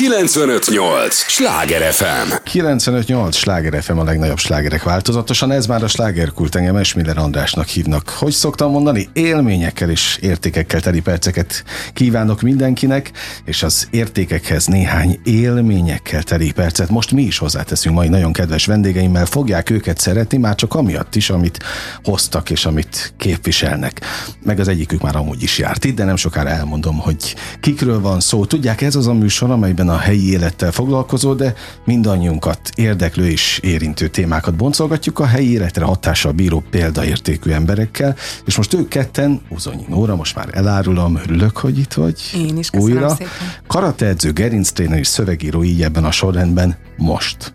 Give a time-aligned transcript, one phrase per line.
[0.00, 1.14] 958!
[1.14, 2.32] Sláger FM!
[2.44, 3.36] 958!
[3.36, 8.08] Sláger FM a legnagyobb slágerek változatosan, ez már a slágerkult engem Esmiller Andrásnak hívnak.
[8.08, 13.10] Hogy szoktam mondani, élményekkel és értékekkel teli perceket kívánok mindenkinek,
[13.44, 19.26] és az értékekhez néhány élményekkel teli percet most mi is hozzáteszünk mai nagyon kedves vendégeimmel,
[19.26, 21.62] fogják őket szeretni, már csak amiatt is, amit
[22.02, 24.00] hoztak és amit képviselnek.
[24.42, 28.20] Meg az egyikük már amúgy is járt itt, de nem sokára elmondom, hogy kikről van
[28.20, 28.44] szó.
[28.44, 31.54] Tudják, ez az a műsor, amelyben a helyi élettel foglalkozó, de
[31.84, 38.74] mindannyiunkat érdeklő és érintő témákat boncolgatjuk a helyi életre hatással bíró példaértékű emberekkel, és most
[38.74, 42.20] ők ketten, Uzonyi Nóra, most már elárulom, örülök, hogy itt vagy.
[42.34, 43.08] Én is, köszönöm Újra.
[43.08, 43.28] szépen.
[43.66, 47.52] Karateedző, gerinctréner és szövegíró így ebben a sorrendben most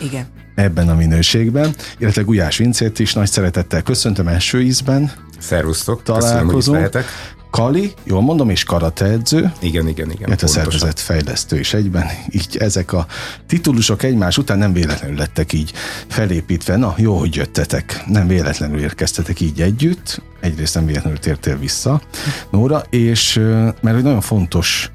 [0.00, 0.26] Igen.
[0.54, 6.30] ebben a minőségben, illetve Gulyás Vincét is nagy szeretettel köszöntöm első ízben, Szervusztok, köszönöm, hogy
[6.30, 6.76] itt találkozunk.
[6.76, 7.04] lehetek.
[7.52, 10.26] Kali, jól mondom, és karateedző, Igen, igen, igen.
[10.26, 10.48] illetve pontosan.
[10.48, 12.06] szervezetfejlesztő is egyben.
[12.30, 13.06] Így ezek a
[13.46, 15.72] titulusok egymás után nem véletlenül lettek így
[16.08, 16.76] felépítve.
[16.76, 18.02] Na, jó, hogy jöttetek.
[18.06, 20.22] Nem véletlenül érkeztetek így együtt.
[20.40, 22.00] Egyrészt nem véletlenül tértél vissza,
[22.50, 23.34] Nóra, és
[23.80, 24.90] mert egy nagyon fontos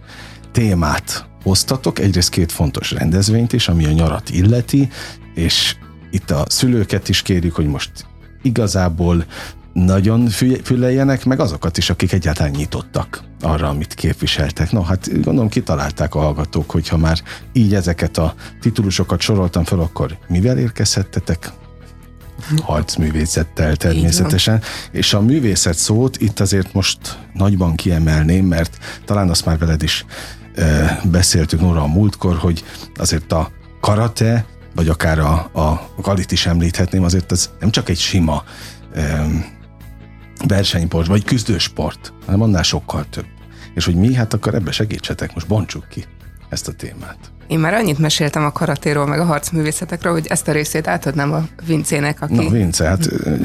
[0.52, 4.90] témát hoztatok, egyrészt két fontos rendezvényt is, ami a nyarat illeti,
[5.34, 5.76] és
[6.12, 7.92] itt a szülőket is kérjük, hogy most
[8.42, 9.26] igazából
[9.86, 14.72] nagyon fü- füleljenek, meg azokat is, akik egyáltalán nyitottak arra, amit képviseltek.
[14.72, 17.22] No, hát gondolom kitalálták a hallgatók, hogy ha már
[17.54, 21.52] így ezeket a titulusokat soroltam fel, akkor mivel érkezhettetek?
[22.62, 24.62] Harcművészettel természetesen.
[24.92, 30.06] És a művészet szót itt azért most nagyban kiemelném, mert talán azt már veled is
[30.56, 32.64] e, beszéltük Nóra a múltkor, hogy
[32.96, 38.00] azért a karate, vagy akár a, a galit is említhetném, azért ez nem csak egy
[38.00, 38.44] sima
[38.94, 39.28] e,
[40.48, 43.26] versenysport, vagy küzdősport, hanem annál sokkal több.
[43.76, 46.06] És hogy mi, hát akkor ebbe segítsetek, most bontsuk ki
[46.50, 47.18] ezt a témát.
[47.48, 51.48] Én már annyit meséltem a karatéról, meg a harcművészetekről, hogy ezt a részét átadnám a
[51.66, 52.34] Vincének, aki...
[52.34, 53.36] Na, Vince, hát ö,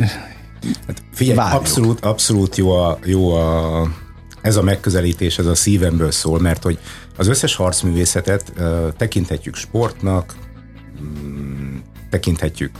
[0.86, 1.60] Hát figyelj, Várjuk.
[1.60, 3.88] abszolút, abszolút jó, a, jó a,
[4.40, 6.78] ez a megközelítés, ez a szívemből szól, mert hogy
[7.16, 10.34] az összes harcművészetet uh, tekinthetjük sportnak,
[11.02, 11.76] mm,
[12.10, 12.70] tekinthetjük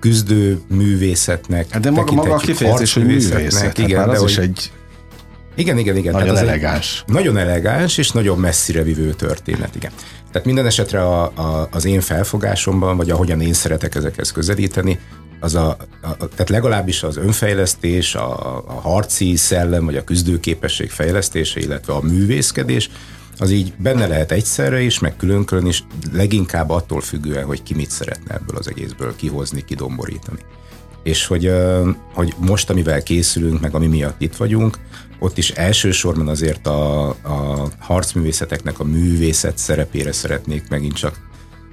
[0.00, 4.20] küzdő művészetnek, hát de maga, maga a kifejezés, hogy művészet, hát igen, már de az
[4.20, 4.70] hogy, is egy
[5.54, 6.12] igen, igen, igen.
[6.12, 7.04] nagyon tehát elegáns.
[7.06, 9.90] Nagyon elegáns és nagyon messzire vivő történet, igen.
[10.32, 14.98] Tehát minden esetre a, a, az én felfogásomban, vagy ahogyan én szeretek ezekhez közelíteni,
[15.40, 21.60] az a, a, tehát legalábbis az önfejlesztés, a, a harci szellem, vagy a küzdőképesség fejlesztése,
[21.60, 22.90] illetve a művészkedés,
[23.38, 27.90] az így benne lehet egyszerre is, meg külön-külön is, leginkább attól függően, hogy ki mit
[27.90, 30.40] szeretne ebből az egészből kihozni, kidomborítani.
[31.02, 31.52] És hogy,
[32.14, 34.78] hogy most, amivel készülünk, meg ami miatt itt vagyunk,
[35.18, 41.27] ott is elsősorban azért a, a harcművészeteknek a művészet szerepére szeretnék megint csak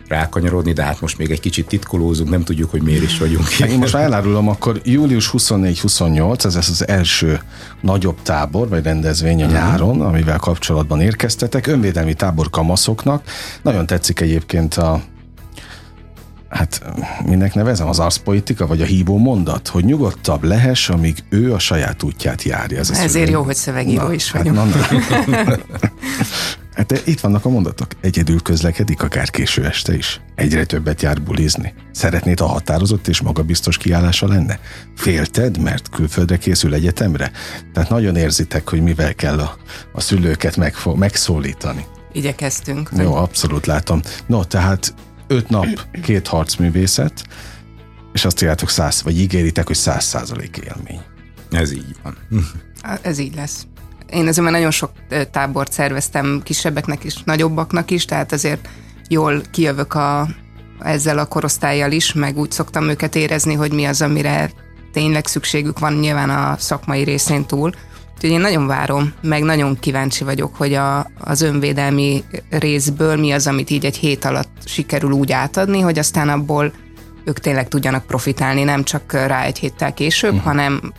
[0.07, 3.69] rákanyarodni, de hát most még egy kicsit titkolózunk, nem tudjuk, hogy miért is vagyunk Hát
[3.69, 7.39] Én most már elárulom, akkor július 24-28, ez lesz az első
[7.81, 9.49] nagyobb tábor, vagy rendezvény Mhm.
[9.49, 11.67] a nyáron, amivel kapcsolatban érkeztetek.
[11.67, 13.23] Önvédelmi tábor kamaszoknak.
[13.61, 15.01] Nagyon tetszik egyébként a
[16.49, 16.81] hát
[17.25, 22.03] minek nevezem, az arszpolitika, vagy a hívó mondat, hogy nyugodtabb lehess, amíg ő a saját
[22.03, 22.79] útját járja.
[22.79, 23.29] Ez Ezért szöveg.
[23.29, 24.55] jó, hogy szövegíró is vagyok.
[24.55, 24.65] Hát,
[25.25, 25.55] na, na.
[26.75, 27.87] hát itt vannak a mondatok.
[28.01, 30.21] Egyedül közlekedik, akár késő este is.
[30.35, 31.73] Egyre többet jár bulizni.
[31.91, 34.59] Szeretnéd, ha határozott és magabiztos kiállása lenne?
[34.95, 37.31] Félted, mert külföldre készül egyetemre?
[37.73, 39.57] Tehát nagyon érzitek, hogy mivel kell a,
[39.93, 41.85] a szülőket megfo- megszólítani.
[42.11, 42.89] Igyekeztünk.
[42.97, 44.01] Jó, abszolút látom.
[44.25, 44.93] No, tehát
[45.27, 47.23] öt nap, két harcművészet,
[48.13, 51.01] és azt írjátok száz, vagy ígéritek, hogy száz százalék élmény.
[51.51, 52.17] Ez így van.
[53.01, 53.67] Ez így lesz.
[54.09, 54.91] Én azért már nagyon sok
[55.31, 58.69] tábort szerveztem kisebbeknek is, nagyobbaknak is, tehát azért
[59.09, 60.27] jól kijövök a,
[60.79, 64.51] ezzel a korosztályjal is, meg úgy szoktam őket érezni, hogy mi az, amire
[64.91, 67.71] tényleg szükségük van nyilván a szakmai részén túl.
[68.15, 73.47] Úgyhogy én nagyon várom, meg nagyon kíváncsi vagyok, hogy a, az önvédelmi részből mi az,
[73.47, 76.73] amit így egy hét alatt sikerül úgy átadni, hogy aztán abból
[77.25, 80.45] ők tényleg tudjanak profitálni, nem csak rá egy héttel később, uh-huh.
[80.45, 80.93] hanem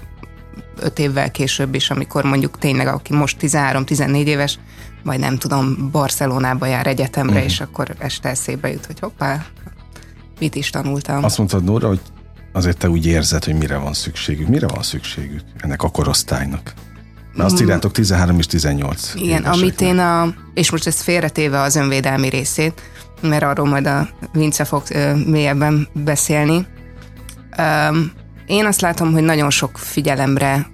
[0.78, 4.58] öt évvel később is, amikor mondjuk tényleg, aki most 13-14 éves,
[5.04, 7.46] vagy nem tudom, Barcelonába jár egyetemre, uh-huh.
[7.46, 9.46] és akkor este eszébe jut, hogy hoppá,
[10.38, 11.24] mit is tanultam.
[11.24, 12.00] Azt mondtad, Nóra, hogy
[12.52, 14.48] azért te úgy érzed, hogy mire van szükségük.
[14.48, 16.72] Mire van szükségük ennek a korosztálynak?
[17.34, 19.22] Mert azt írjátok 13 és 18 Mm.
[19.22, 22.82] Igen, amit én a, és most ezt félretéve az önvédelmi részét,
[23.20, 26.66] mert arról majd a Vince fog ö, mélyebben beszélni.
[27.58, 28.12] Öm,
[28.46, 30.66] én azt látom, hogy nagyon sok figyelemre,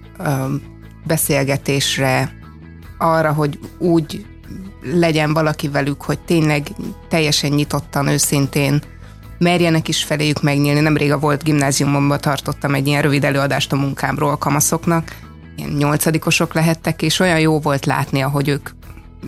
[1.07, 2.33] beszélgetésre,
[2.99, 4.27] arra, hogy úgy
[4.83, 6.69] legyen valaki velük, hogy tényleg
[7.09, 8.83] teljesen nyitottan, őszintén
[9.39, 10.81] merjenek is feléjük megnyílni.
[10.81, 15.17] Nemrég a volt gimnáziumomban tartottam egy ilyen rövid előadást a munkámról a kamaszoknak,
[15.57, 18.71] ilyen nyolcadikosok lehettek, és olyan jó volt látni, ahogy ők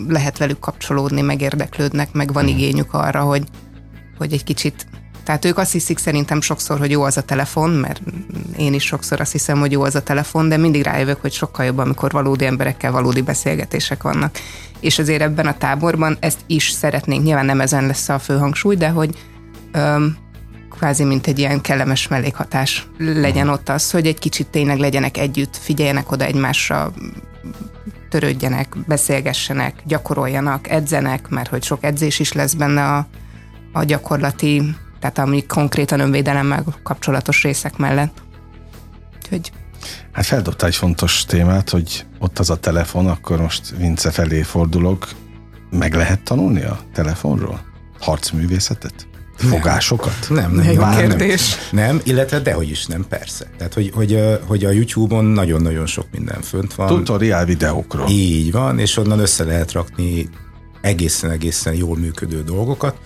[0.08, 2.56] lehet velük kapcsolódni, megérdeklődnek, meg van hmm.
[2.56, 3.44] igényük arra, hogy,
[4.18, 4.86] hogy egy kicsit
[5.24, 8.02] tehát ők azt hiszik szerintem sokszor, hogy jó az a telefon, mert
[8.56, 11.64] én is sokszor azt hiszem, hogy jó az a telefon, de mindig rájövök, hogy sokkal
[11.64, 14.38] jobb, amikor valódi emberekkel valódi beszélgetések vannak.
[14.80, 18.40] És azért ebben a táborban ezt is szeretnénk, nyilván nem ezen lesz a fő
[18.76, 19.18] de hogy
[19.72, 20.16] öm,
[20.70, 25.56] kvázi mint egy ilyen kellemes mellékhatás legyen ott az, hogy egy kicsit tényleg legyenek együtt,
[25.56, 26.92] figyeljenek oda egymásra,
[28.08, 33.06] törődjenek, beszélgessenek, gyakoroljanak, edzenek, mert hogy sok edzés is lesz benne a,
[33.72, 38.22] a gyakorlati, tehát ami konkrétan önvédelemmel kapcsolatos részek mellett.
[39.16, 39.52] Úgyhogy
[40.12, 45.08] Hát feldobtál egy fontos témát, hogy ott az a telefon, akkor most Vince felé fordulok.
[45.70, 47.60] Meg lehet tanulni a telefonról?
[48.00, 49.06] Harcművészetet?
[49.36, 50.26] Fogásokat?
[50.28, 50.70] Nem, nem.
[50.70, 51.56] Jó kérdés.
[51.70, 53.46] Nem, nem, illetve dehogy is nem, persze.
[53.58, 56.86] Tehát, hogy, hogy, hogy a YouTube-on nagyon-nagyon sok minden fönt van.
[56.86, 58.08] Tutoriál videókról.
[58.08, 60.28] Így van, és onnan össze lehet rakni
[60.80, 62.96] egészen-egészen jól működő dolgokat,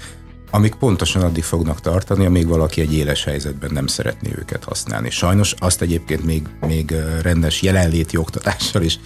[0.51, 5.11] amik pontosan addig fognak tartani, amíg valaki egy éles helyzetben nem szeretné őket használni.
[5.11, 8.99] Sajnos azt egyébként még, még rendes jelenléti oktatással is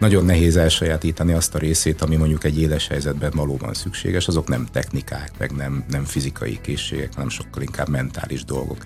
[0.00, 4.66] nagyon nehéz elsajátítani azt a részét, ami mondjuk egy éles helyzetben valóban szükséges, azok nem
[4.72, 8.78] technikák, meg nem, nem fizikai készségek, hanem sokkal inkább mentális dolgok.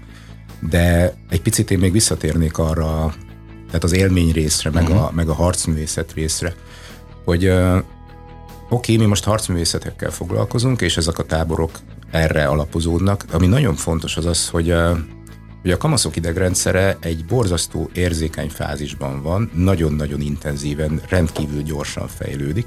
[0.71, 3.15] De egy picit én még visszatérnék arra,
[3.67, 5.03] tehát az élmény részre, meg, uh-huh.
[5.03, 6.55] a, meg a harcművészet részre,
[7.25, 7.83] hogy oké,
[8.69, 11.71] okay, mi most harcművészetekkel foglalkozunk, és ezek a táborok
[12.11, 13.25] erre alapozódnak.
[13.33, 14.99] Ami nagyon fontos az az, hogy uh,
[15.63, 22.67] hogy a kamaszok idegrendszere egy borzasztó érzékeny fázisban van, nagyon-nagyon intenzíven, rendkívül gyorsan fejlődik,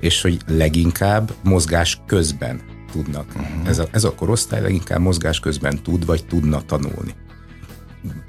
[0.00, 2.60] és hogy leginkább mozgás közben
[2.92, 3.26] tudnak.
[3.36, 3.68] Uh-huh.
[3.68, 7.14] Ez, a, ez a korosztály leginkább mozgás közben tud, vagy tudna tanulni.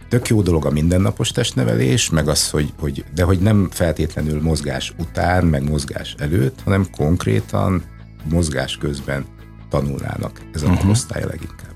[0.09, 4.93] Tök jó dolog a mindennapos testnevelés, meg az, hogy, hogy de hogy nem feltétlenül mozgás
[4.99, 7.83] után, meg mozgás előtt, hanem konkrétan
[8.29, 9.25] mozgás közben
[9.71, 10.81] tanulnának ez a uh-huh.
[10.81, 11.75] korosztály leginkább.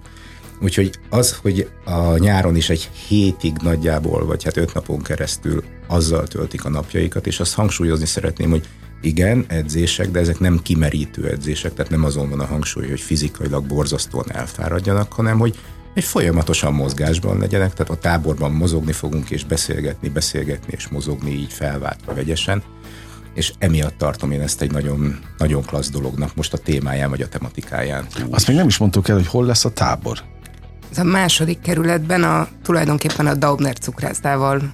[0.61, 6.27] Úgyhogy az, hogy a nyáron is egy hétig nagyjából, vagy hát öt napon keresztül azzal
[6.27, 8.67] töltik a napjaikat, és azt hangsúlyozni szeretném, hogy
[9.01, 13.65] igen, edzések, de ezek nem kimerítő edzések, tehát nem azon van a hangsúly, hogy fizikailag
[13.65, 15.59] borzasztóan elfáradjanak, hanem hogy
[15.93, 21.53] egy folyamatosan mozgásban legyenek, tehát a táborban mozogni fogunk, és beszélgetni, beszélgetni, és mozogni így
[21.53, 22.63] felváltva vegyesen,
[23.35, 27.27] és emiatt tartom én ezt egy nagyon, nagyon klassz dolognak most a témáján, vagy a
[27.27, 28.05] tematikáján.
[28.29, 30.19] Azt még nem is mondtuk el, hogy hol lesz a tábor.
[30.91, 34.73] Ez a második kerületben a, tulajdonképpen a Daubner cukrászdával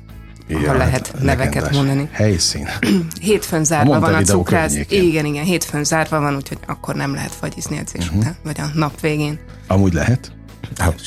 [0.65, 2.09] ha lehet neveket mondani.
[2.11, 2.67] Helyszín.
[3.21, 4.75] Hétfőn zárva van a cukrász.
[4.89, 8.19] Igen, igen, hétfőn zárva van, úgyhogy akkor nem lehet fagyizni edzés uh-huh.
[8.19, 9.39] után, vagy a nap végén.
[9.67, 10.31] Amúgy lehet?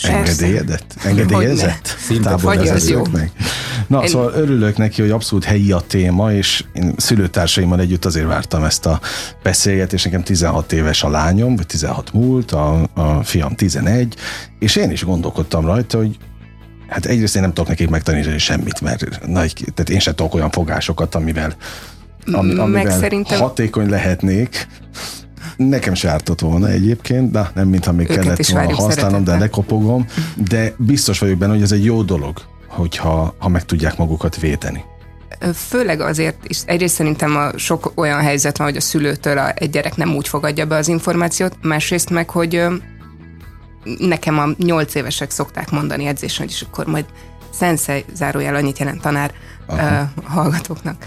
[0.03, 0.95] Engedélyedett?
[1.05, 1.97] Engedélyezett?
[2.23, 3.31] Táborvezetőknek.
[3.87, 4.09] Na, én...
[4.09, 8.87] szóval örülök neki, hogy abszolút helyi a téma, és én szülőtársaimmal együtt azért vártam ezt
[8.87, 9.01] a
[9.43, 10.05] beszélgetést.
[10.05, 14.15] Nekem 16 éves a lányom, vagy 16 múlt, a, a fiam 11,
[14.59, 16.19] és én is gondolkodtam rajta, hogy
[16.89, 20.51] hát egyrészt én nem tudok nekik megtanítani semmit, mert nagy, tehát én sem tudok olyan
[20.51, 21.57] fogásokat, amivel,
[22.33, 23.41] ami, amivel szerintem...
[23.41, 24.67] hatékony lehetnék,
[25.57, 29.49] Nekem se ártott volna egyébként, de nem mintha még Őket kellett volna használnom, de ne
[29.49, 30.07] kopogom.
[30.49, 34.85] De biztos vagyok benne, hogy ez egy jó dolog, hogyha ha meg tudják magukat védeni.
[35.55, 39.71] Főleg azért is, egyrészt szerintem a sok olyan helyzet van, hogy a szülőtől a, egy
[39.71, 42.63] gyerek nem úgy fogadja be az információt, másrészt meg, hogy
[43.99, 47.05] nekem a nyolc évesek szokták mondani edzésen, és akkor majd
[47.51, 49.33] szenszej zárójel annyit jelent tanár
[49.69, 51.07] uh, hallgatóknak,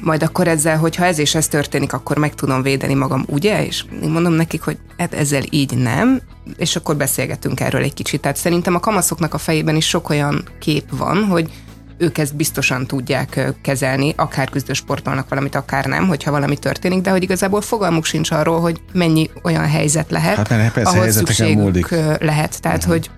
[0.00, 3.66] majd akkor ezzel, hogyha ez és ez történik, akkor meg tudom védeni magam, ugye?
[3.66, 6.20] És én mondom nekik, hogy hát ezzel így nem,
[6.56, 8.20] és akkor beszélgetünk erről egy kicsit.
[8.20, 11.50] Tehát szerintem a kamaszoknak a fejében is sok olyan kép van, hogy
[11.98, 17.22] ők ezt biztosan tudják kezelni, akár küzdősportolnak valamit, akár nem, hogyha valami történik, de hogy
[17.22, 21.90] igazából fogalmuk sincs arról, hogy mennyi olyan helyzet lehet, hát, persze, ahol szükségük múlik.
[22.18, 22.60] lehet.
[22.60, 22.92] Tehát, uh-huh.
[22.92, 23.10] hogy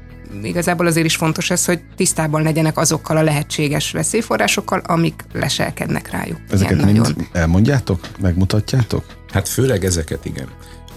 [0.43, 6.39] igazából azért is fontos ez, hogy tisztában legyenek azokkal a lehetséges veszélyforrásokkal, amik leselkednek rájuk.
[6.51, 7.29] Ezeket mind nagyon.
[7.33, 9.05] elmondjátok, megmutatjátok?
[9.33, 10.49] Hát főleg ezeket, igen.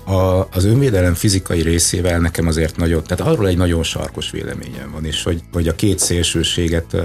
[0.06, 5.06] A, az önvédelem fizikai részével nekem azért nagyon, tehát arról egy nagyon sarkos véleményem van,
[5.06, 6.96] és hogy, hogy a két szélsőséget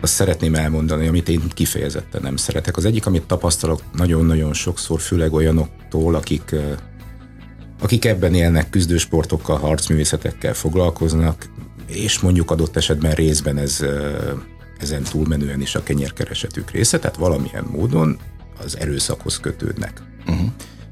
[0.00, 2.76] azt szeretném elmondani, amit én kifejezetten nem szeretek.
[2.76, 6.54] Az egyik, amit tapasztalok nagyon-nagyon sokszor, főleg olyanoktól, akik
[7.80, 11.48] akik ebben élnek, küzdősportokkal, harcművészetekkel foglalkoznak,
[11.86, 13.84] és mondjuk adott esetben részben ez
[14.78, 18.18] ezen túlmenően is a kenyérkeresetük része, tehát valamilyen módon
[18.64, 20.02] az erőszakhoz kötődnek.
[20.26, 20.48] Uh-huh.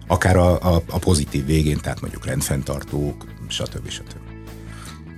[0.07, 3.89] Akár a, a, a pozitív végén, tehát mondjuk rendfenntartók, stb.
[3.89, 4.21] stb.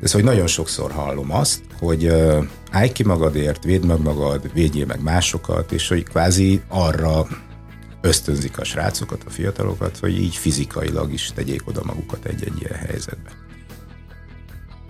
[0.02, 4.86] Ez, hogy nagyon sokszor hallom azt, hogy uh, állj ki magadért, védd meg magad, védjél
[4.86, 7.26] meg másokat, és hogy kvázi arra
[8.04, 13.30] ösztönzik a srácokat, a fiatalokat, hogy így fizikailag is tegyék oda magukat egy-egy ilyen helyzetbe.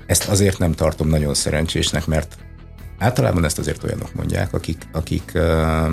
[0.07, 2.37] Ezt azért nem tartom nagyon szerencsésnek, mert
[2.99, 5.91] általában ezt azért olyanok mondják, akik, akik uh,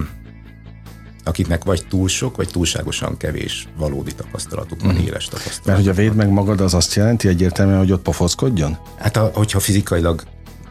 [1.23, 4.97] akiknek vagy túl sok, vagy túlságosan kevés valódi tapasztalatuk van, mm.
[4.97, 5.65] éles tapasztalatuk.
[5.65, 8.77] Mert hogy a véd meg magad az azt jelenti egyértelműen, hogy ott pofozkodjon?
[8.97, 10.23] Hát a, hogyha fizikailag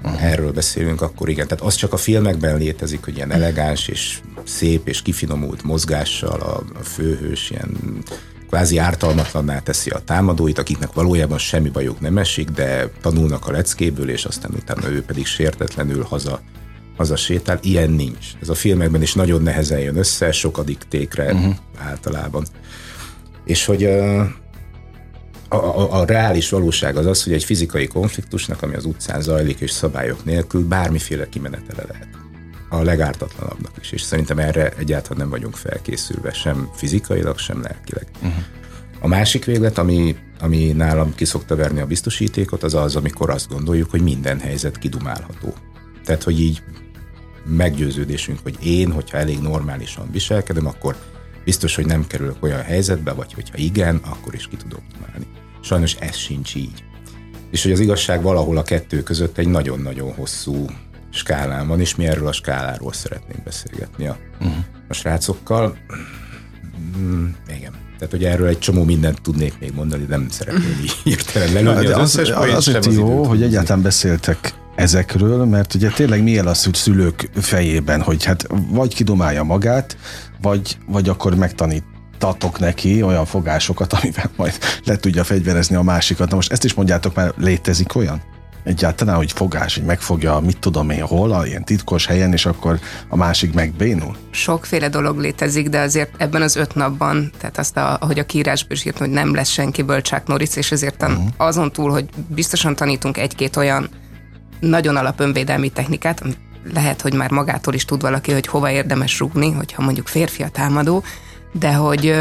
[0.02, 0.24] uh-huh.
[0.24, 1.48] erről beszélünk, akkor igen.
[1.48, 6.78] Tehát az csak a filmekben létezik, hogy ilyen elegáns és szép és kifinomult mozgással a,
[6.78, 8.02] a főhős ilyen
[8.48, 14.10] kvázi ártalmatlanná teszi a támadóit, akiknek valójában semmi bajuk nem esik, de tanulnak a leckéből,
[14.10, 16.40] és aztán utána ő pedig sértetlenül haza
[17.00, 18.26] haza sétál, ilyen nincs.
[18.40, 21.54] Ez a filmekben is nagyon nehezen jön össze, sokadik tékre uh-huh.
[21.78, 22.46] általában.
[23.44, 24.20] És hogy a,
[25.48, 29.60] a, a, a reális valóság az az, hogy egy fizikai konfliktusnak, ami az utcán zajlik
[29.60, 32.19] és szabályok nélkül, bármiféle kimenetele lehet.
[32.72, 38.06] A legártatlanabbnak is, és szerintem erre egyáltalán nem vagyunk felkészülve, sem fizikailag, sem lelkileg.
[38.22, 38.42] Uh-huh.
[39.00, 43.90] A másik véglet, ami, ami nálam kiszokta verni a biztosítékot, az az, amikor azt gondoljuk,
[43.90, 45.54] hogy minden helyzet kidumálható.
[46.04, 46.62] Tehát, hogy így
[47.44, 50.96] meggyőződésünk, hogy én, hogyha elég normálisan viselkedem, akkor
[51.44, 55.26] biztos, hogy nem kerülök olyan helyzetbe, vagy hogyha igen, akkor is ki tudok dumálni.
[55.60, 56.84] Sajnos ez sincs így.
[57.50, 60.66] És hogy az igazság valahol a kettő között egy nagyon-nagyon hosszú
[61.10, 64.56] skálán van, és mi erről a skáláról szeretnénk beszélgetni a, uh-huh.
[64.88, 65.76] a srácokkal.
[66.98, 67.26] Mm,
[67.56, 67.72] igen.
[67.98, 71.98] Tehát, hogy erről egy csomó mindent tudnék még mondani, nem szeretném így hirtelen lelőni az,
[71.98, 77.30] az összes az, Azért jó, hogy egyáltalán beszéltek ezekről, mert ugye tényleg mi a szülők
[77.34, 79.96] fejében, hogy hát vagy kidomálja magát,
[80.42, 86.28] vagy, vagy akkor megtanítatok neki olyan fogásokat, amivel majd le tudja fegyverezni a másikat.
[86.28, 88.22] Na most ezt is mondjátok, már létezik olyan?
[88.64, 92.78] Egyáltalán, hogy fogás, hogy megfogja, mit tudom én, hol, a ilyen titkos helyen, és akkor
[93.08, 94.16] a másik megbénul?
[94.30, 98.76] Sokféle dolog létezik, de azért ebben az öt napban, tehát azt, a, ahogy a kiírásban
[98.76, 101.24] is írt, hogy nem lesz senkiből Chuck Norris, és ezért uh-huh.
[101.36, 103.88] azon túl, hogy biztosan tanítunk egy-két olyan
[104.60, 106.38] nagyon alap önvédelmi technikát, amit
[106.74, 110.48] lehet, hogy már magától is tud valaki, hogy hova érdemes rúgni, hogyha mondjuk férfi a
[110.48, 111.02] támadó,
[111.52, 112.14] de hogy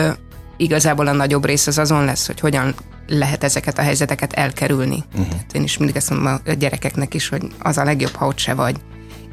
[0.60, 2.76] igazából a nagyobb rész az azon lesz, hogy hogyan
[3.08, 5.04] lehet ezeket a helyzeteket elkerülni.
[5.14, 5.40] Uh-huh.
[5.52, 8.54] én is mindig ezt mondom a gyerekeknek is, hogy az a legjobb, ha ott se
[8.54, 8.76] vagy.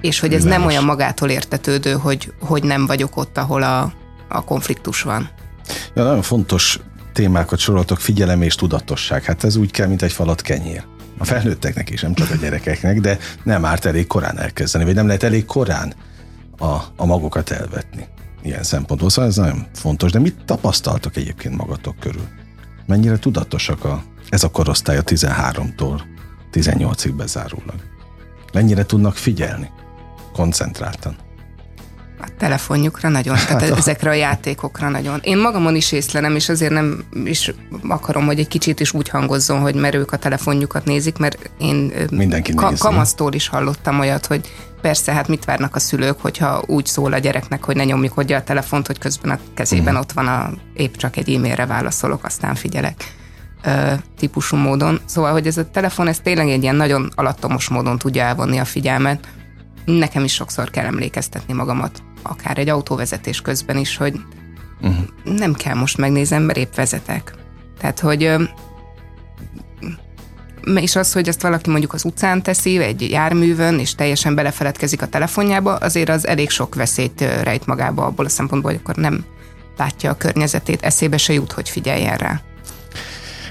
[0.01, 0.59] És hogy ez Világos.
[0.59, 3.93] nem olyan magától értetődő, hogy, hogy nem vagyok ott, ahol a,
[4.29, 5.29] a konfliktus van.
[5.95, 6.79] Ja, nagyon fontos
[7.13, 9.25] témákat soroltok, figyelem és tudatosság.
[9.25, 10.85] Hát ez úgy kell, mint egy falat kenyér
[11.19, 15.07] a felnőtteknek is, nem csak a gyerekeknek, de nem árt elég korán elkezdeni, vagy nem
[15.07, 15.95] lehet elég korán
[16.59, 18.07] a, a magokat elvetni
[18.47, 19.11] ilyen szempontból.
[19.11, 22.29] Szóval ez nagyon fontos, de mit tapasztaltok egyébként magatok körül?
[22.87, 26.01] Mennyire tudatosak a, ez a korosztály a 13-tól
[26.53, 27.81] 18-ig bezárólag?
[28.53, 29.71] Mennyire tudnak figyelni?
[30.33, 31.17] Koncentráltan?
[32.21, 35.21] a telefonjukra nagyon, tehát hát ezekre a játékokra nagyon.
[35.23, 37.53] Én magamon is észlelem, és azért nem is
[37.89, 41.93] akarom, hogy egy kicsit is úgy hangozzon, hogy mert ők a telefonjukat nézik, mert én
[42.11, 44.53] Mindenki ka- kamasztól is hallottam olyat, hogy
[44.87, 48.33] persze, hát mit várnak a szülők, hogyha úgy szól a gyereknek, hogy ne nyomjuk hogy
[48.33, 50.01] a telefont, hogy közben a kezében uh-huh.
[50.01, 53.15] ott van a épp csak egy e-mailre válaszolok, aztán figyelek
[54.19, 55.01] típusú módon.
[55.05, 58.65] Szóval, hogy ez a telefon, ez tényleg egy ilyen nagyon alattomos módon tudja elvonni a
[58.65, 59.29] figyelmet,
[59.85, 64.21] nekem is sokszor kell emlékeztetni magamat, akár egy autóvezetés közben is, hogy
[64.81, 65.05] uh-huh.
[65.25, 67.33] nem kell most megnézem, mert épp vezetek.
[67.79, 68.35] Tehát, hogy
[70.75, 75.07] és az, hogy ezt valaki mondjuk az utcán teszi, egy járművön, és teljesen belefeledkezik a
[75.07, 79.25] telefonjába, azért az elég sok veszélyt rejt magába abból a szempontból, hogy akkor nem
[79.77, 82.41] látja a környezetét, eszébe se jut, hogy figyeljen rá.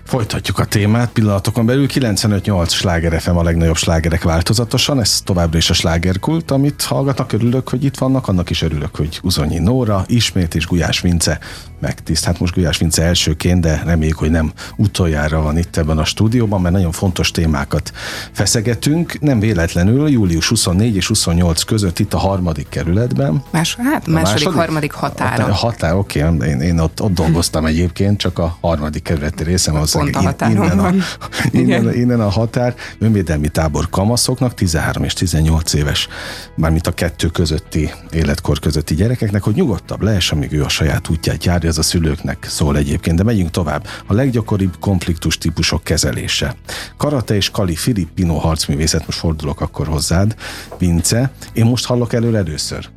[0.06, 1.86] Folytatjuk a témát pillanatokon belül.
[1.90, 5.00] 95-8 sláger FM a legnagyobb slágerek változatosan.
[5.00, 7.32] Ez továbbra is a slágerkult, amit hallgatnak.
[7.32, 8.28] Örülök, hogy itt vannak.
[8.28, 11.40] Annak is örülök, hogy Uzonyi Nóra ismét és Gulyás Vince
[11.86, 12.24] megtiszt.
[12.24, 16.62] Hát most Gulyás Vince elsőként, de reméljük, hogy nem utoljára van itt ebben a stúdióban,
[16.62, 17.92] mert nagyon fontos témákat
[18.32, 19.20] feszegetünk.
[19.20, 23.44] Nem véletlenül július 24 és 28 között itt a harmadik kerületben.
[23.51, 25.46] Más, hát, második, második, harmadik határa.
[25.46, 29.75] A határ, oké, okay, én, én ott, ott dolgoztam egyébként, csak a harmadik kerületi részem
[29.75, 31.04] az Pont a határon innen, van.
[31.20, 32.75] A, innen, innen a határ.
[33.00, 36.08] Önvédelmi tábor kamaszoknak, 13 és 18 éves,
[36.56, 41.46] mármint a kettő közötti életkor közötti gyerekeknek, hogy nyugodtabb lehessen, amíg ő a saját útját
[41.46, 43.88] járja, ez a szülőknek szól egyébként, de megyünk tovább.
[44.08, 46.55] A leggyakoribb konfliktus típusok kezelése.
[46.98, 50.36] Karate és Kali Filippino harcművészet, most fordulok akkor hozzád,
[50.77, 51.32] Vince.
[51.53, 52.89] Én most hallok előre először.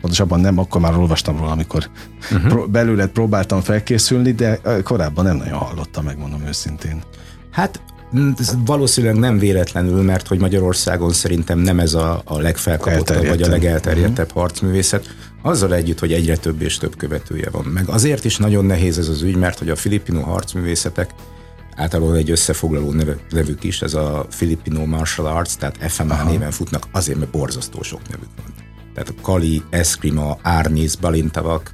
[0.00, 1.90] pontosabban nem, akkor már olvastam róla, amikor
[2.32, 2.48] uh-huh.
[2.48, 7.02] pró- belőled próbáltam felkészülni, de korábban nem nagyon hallottam, megmondom őszintén.
[7.50, 7.80] Hát
[8.38, 13.48] ez valószínűleg nem véletlenül, mert hogy Magyarországon szerintem nem ez a, a legfelkapottabb vagy a
[13.48, 14.42] legelterjedtebb uh-huh.
[14.42, 17.64] harcművészet, azzal együtt, hogy egyre több és több követője van.
[17.64, 21.14] Meg azért is nagyon nehéz ez az ügy, mert hogy a filipino harcművészetek
[21.76, 22.94] általában egy összefoglaló
[23.30, 26.30] nevük is, ez a Filipino Martial Arts, tehát FMA Aha.
[26.30, 28.57] néven futnak, azért, mert borzasztó sok nevük van.
[29.04, 31.72] Tehát Kali, Eskrima, Árnyész, Balintavak,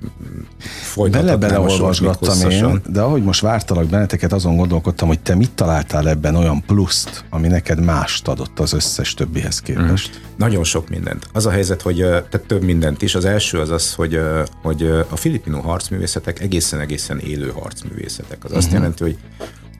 [1.10, 6.34] Bele-bele olvasgattam én, de ahogy most vártalak benneteket, azon gondolkodtam, hogy te mit találtál ebben
[6.34, 10.18] olyan pluszt, ami neked mást adott az összes többihez képest.
[10.18, 10.22] Mm.
[10.36, 11.28] Nagyon sok mindent.
[11.32, 13.14] Az a helyzet, hogy tehát több mindent is.
[13.14, 14.20] Az első az az, hogy,
[14.62, 18.44] hogy a filipino harcművészetek egészen-egészen élő harcművészetek.
[18.44, 18.80] Az azt uh-huh.
[18.80, 19.18] jelenti, hogy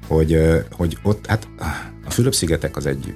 [0.08, 0.38] hogy,
[0.70, 1.48] hogy ott, hát
[2.06, 3.14] a Fülöp-szigetek az egy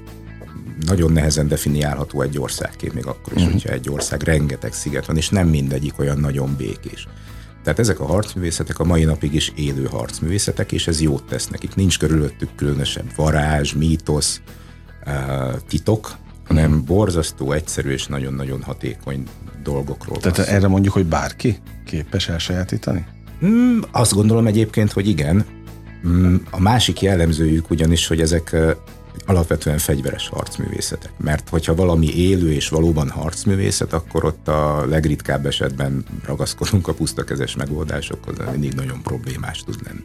[0.86, 3.52] nagyon nehezen definiálható egy országként, még akkor is, uh-huh.
[3.52, 7.08] hogyha egy ország rengeteg sziget van, és nem mindegyik olyan nagyon békés.
[7.62, 11.74] Tehát ezek a harcművészetek a mai napig is élő harcművészetek, és ez jót tesz nekik.
[11.74, 14.40] Nincs körülöttük különösebb varázs, mítosz,
[15.68, 16.84] titok, hanem uh-huh.
[16.84, 19.22] borzasztó, egyszerű és nagyon-nagyon hatékony
[19.62, 20.16] dolgokról.
[20.16, 23.06] Tehát erre mondjuk, hogy bárki képes elsajátítani?
[23.40, 25.44] Hmm, azt gondolom egyébként, hogy igen,
[26.06, 28.56] Mm, a másik jellemzőjük ugyanis, hogy ezek
[29.26, 31.10] alapvetően fegyveres harcművészetek.
[31.16, 37.56] Mert hogyha valami élő és valóban harcművészet, akkor ott a legritkább esetben ragaszkodunk a pusztakezes
[37.56, 40.04] megoldásokhoz, de mindig nagyon problémás tud lenni.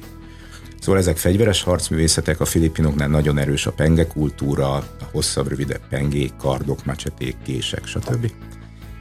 [0.79, 6.31] Szóval ezek fegyveres harcművészetek, a filipinoknál nagyon erős a penge kultúra, a hosszabb, rövidebb pengék,
[6.37, 8.31] kardok, macseték, kések, stb.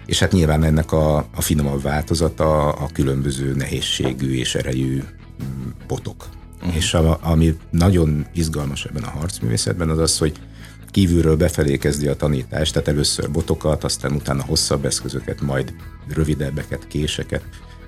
[0.07, 5.03] És hát nyilván ennek a, a finomabb változata a különböző nehézségű és erejű
[5.45, 6.29] mm, botok,
[6.63, 6.77] Uh-huh.
[6.77, 10.41] És a, ami nagyon izgalmas ebben a harcművészetben az az, hogy
[10.91, 15.75] kívülről befelé kezdi a tanítást, tehát először botokat, aztán utána hosszabb eszközöket, majd
[16.09, 17.43] rövidebbeket, késeket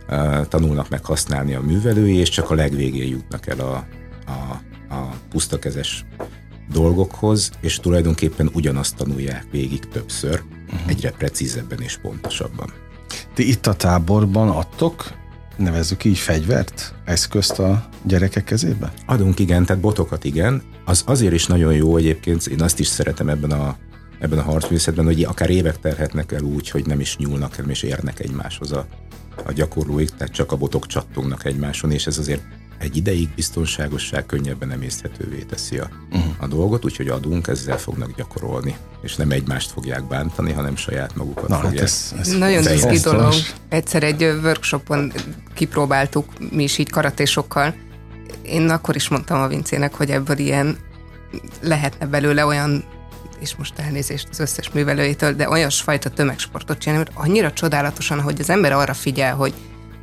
[0.09, 3.87] uh, tanulnak meg használni a művelői, és csak a legvégén jutnak el a,
[4.27, 4.61] a,
[4.95, 6.05] a pusztakezes
[6.73, 10.89] dolgokhoz, és tulajdonképpen ugyanazt tanulják végig többször, uh-huh.
[10.91, 12.73] egyre precízebben és pontosabban.
[13.35, 15.13] Ti itt a táborban adtok
[15.57, 18.93] nevezzük így fegyvert, eszközt a gyerekek kezébe?
[19.07, 20.63] Adunk igen, tehát botokat igen.
[20.85, 23.77] Az azért is nagyon jó egyébként, én azt is szeretem ebben a,
[24.19, 27.83] ebben a harcművészetben, hogy akár évek terhetnek el úgy, hogy nem is nyúlnak, nem is
[27.83, 28.87] érnek egymáshoz a,
[29.47, 32.43] a gyakorlóik, tehát csak a botok csattognak egymáson, és ez azért
[32.85, 36.33] egy ideig biztonságosság könnyebben emészthetővé teszi a, uh-huh.
[36.39, 41.49] a dolgot, úgyhogy adunk, ezzel fognak gyakorolni, és nem egymást fogják bántani, hanem saját magukat
[41.49, 41.81] Na, hát fogják.
[41.81, 43.33] Hát ez, ez Nagyon izgi dolog.
[43.69, 45.13] Egyszer egy workshopon
[45.55, 47.75] kipróbáltuk mi is így karatésokkal.
[48.43, 50.79] Én akkor is mondtam a Vincének, hogy ebből ilyen
[51.61, 52.85] lehetne belőle olyan
[53.41, 58.51] és most elnézést az összes művelőjétől, de olyasfajta tömegsportot csinálni, mert annyira csodálatosan, hogy az
[58.51, 59.55] ember arra figyel, hogy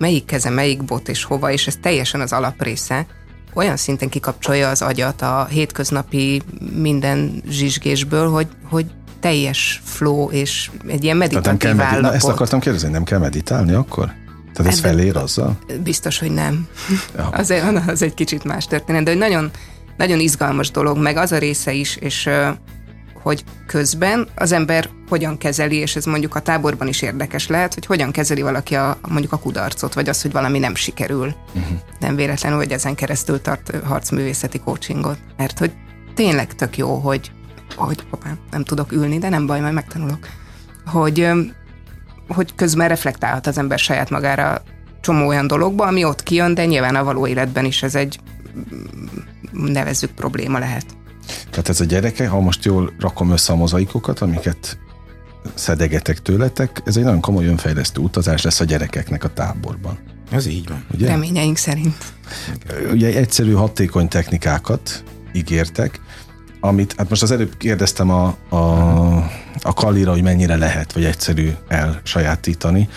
[0.02, 3.06] melyik keze, melyik bot és hova, és ez teljesen az alaprésze,
[3.54, 6.42] olyan szinten kikapcsolja az agyat a hétköznapi
[6.74, 8.86] minden zsizsgésből, hogy, hogy
[9.20, 12.02] teljes flow és egy ilyen meditatív kell állapot.
[12.02, 14.12] Na, ezt akartam kérdezni, nem kell meditálni akkor?
[14.54, 15.58] Tehát ez felér azzal?
[15.84, 16.68] Biztos, hogy nem.
[17.18, 17.28] Ja.
[17.42, 19.50] Azért az egy kicsit más történet, de hogy nagyon,
[19.98, 22.30] nagyon izgalmas dolog, meg az a része is, és
[23.22, 27.86] hogy közben az ember hogyan kezeli, és ez mondjuk a táborban is érdekes lehet, hogy
[27.86, 31.36] hogyan kezeli valaki a, mondjuk a kudarcot, vagy az, hogy valami nem sikerül.
[31.56, 31.78] Uh-huh.
[32.00, 35.18] Nem véletlenül, hogy ezen keresztül tart harcművészeti coachingot.
[35.38, 35.72] Mert hogy
[36.14, 37.32] tényleg tök jó, hogy,
[37.76, 40.28] hogy hoppá, nem tudok ülni, de nem baj, majd megtanulok.
[40.86, 41.30] Hogy,
[42.28, 44.62] hogy közben reflektálhat az ember saját magára
[45.02, 48.20] csomó olyan dologba, ami ott kijön, de nyilván a való életben is ez egy
[49.52, 50.86] nevezzük probléma lehet.
[51.50, 54.78] Tehát ez a gyerekek, ha most jól rakom össze a mozaikokat, amiket
[55.54, 59.98] szedegetek tőletek, ez egy nagyon komoly önfejlesztő utazás lesz a gyerekeknek a táborban.
[60.32, 60.86] Ez így van.
[60.94, 61.08] Ugye?
[61.08, 62.14] Reményeink szerint.
[62.92, 65.04] Ugye egyszerű, hatékony technikákat
[65.34, 66.00] ígértek,
[66.60, 68.58] amit, hát most az előbb kérdeztem a, a,
[69.62, 72.90] a Kallira, hogy mennyire lehet, vagy egyszerű elsajátítani.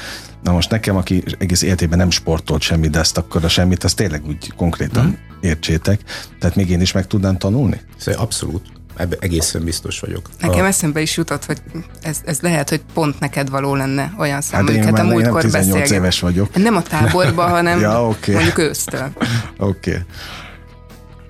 [0.45, 3.97] Na most nekem, aki egész életében nem sportolt semmit, de ezt akkor a semmit, azt
[3.97, 5.19] tényleg úgy konkrétan hmm.
[5.41, 6.01] értsétek.
[6.39, 7.81] Tehát még én is meg tudnám tanulni?
[7.97, 8.63] Szóval abszolút.
[8.97, 10.29] Ebbe egészen biztos vagyok.
[10.41, 10.67] Nekem a...
[10.67, 11.63] eszembe is jutott, hogy
[12.03, 16.01] ez, ez lehet, hogy pont neked való lenne olyan szám, hát amiket a múltkor beszélgetünk.
[16.01, 16.57] éves vagyok.
[16.57, 18.35] Nem a táborban, hanem ja, okay.
[18.35, 19.13] mondjuk ősztől.
[19.59, 19.91] Oké.
[19.91, 20.03] Okay.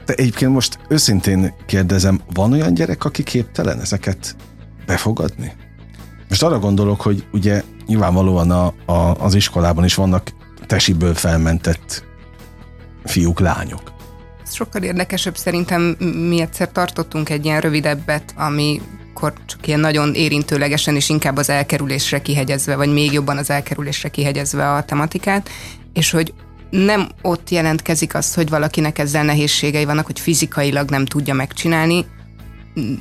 [0.04, 4.36] De egyébként most őszintén kérdezem, van olyan gyerek, aki képtelen ezeket
[4.86, 5.52] befogadni?
[6.28, 10.32] Most arra gondolok, hogy ugye nyilvánvalóan a, a, az iskolában is vannak
[10.66, 12.04] tesiből felmentett
[13.04, 13.92] fiúk, lányok.
[14.42, 15.82] Ez sokkal érdekesebb szerintem,
[16.28, 18.80] mi egyszer tartottunk egy ilyen rövidebbet, ami
[19.14, 24.08] akkor csak ilyen nagyon érintőlegesen és inkább az elkerülésre kihegyezve, vagy még jobban az elkerülésre
[24.08, 25.48] kihegyezve a tematikát,
[25.92, 26.34] és hogy
[26.70, 32.06] nem ott jelentkezik az, hogy valakinek ezzel nehézségei vannak, hogy fizikailag nem tudja megcsinálni,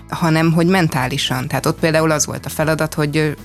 [0.10, 1.48] hanem hogy mentálisan.
[1.48, 3.36] Tehát ott például az volt a feladat, hogy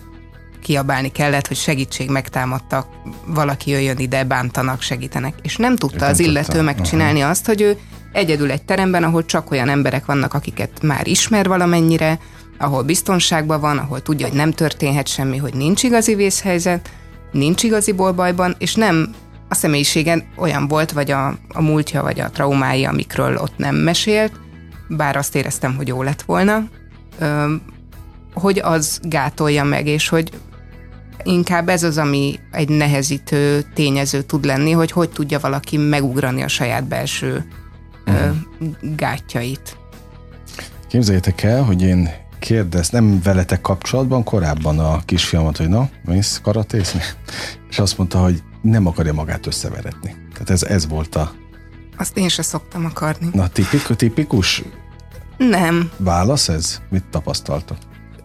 [0.63, 2.87] kiabálni kellett, hogy segítség megtámadtak,
[3.27, 5.35] valaki jöjjön ide, bántanak, segítenek.
[5.43, 6.63] És nem tudta nem az illető tudta.
[6.63, 7.31] megcsinálni Aha.
[7.31, 7.79] azt, hogy ő
[8.13, 12.19] egyedül egy teremben, ahol csak olyan emberek vannak, akiket már ismer valamennyire,
[12.59, 16.91] ahol biztonságban van, ahol tudja, hogy nem történhet semmi, hogy nincs igazi vészhelyzet,
[17.33, 19.15] nincs igazi bajban, és nem
[19.49, 24.33] a személyiségen olyan volt, vagy a, a múltja, vagy a traumái, amikről ott nem mesélt,
[24.89, 26.65] bár azt éreztem, hogy jó lett volna,
[28.35, 30.31] hogy az gátolja meg, és hogy
[31.23, 36.49] inkább ez az, ami egy nehezítő tényező tud lenni, hogy hogy tudja valaki megugrani a
[36.49, 37.49] saját belső
[38.07, 38.37] uh-huh.
[38.81, 39.77] gátjait.
[40.89, 47.01] Képzeljétek el, hogy én kérdez, nem veletek kapcsolatban, korábban a kisfiamat, hogy na, mész karatézni?
[47.71, 50.15] És azt mondta, hogy nem akarja magát összeveretni.
[50.33, 51.33] Tehát ez, ez volt a...
[51.97, 53.29] Azt én se szoktam akarni.
[53.33, 54.63] Na, tipik, tipikus
[55.39, 55.91] nem.
[55.97, 56.81] Válasz ez?
[56.91, 57.77] Mit tapasztaltok?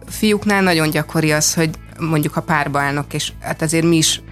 [0.06, 4.22] Fiúknál nagyon gyakori az, hogy mondjuk ha párba állnak, és hát azért mi is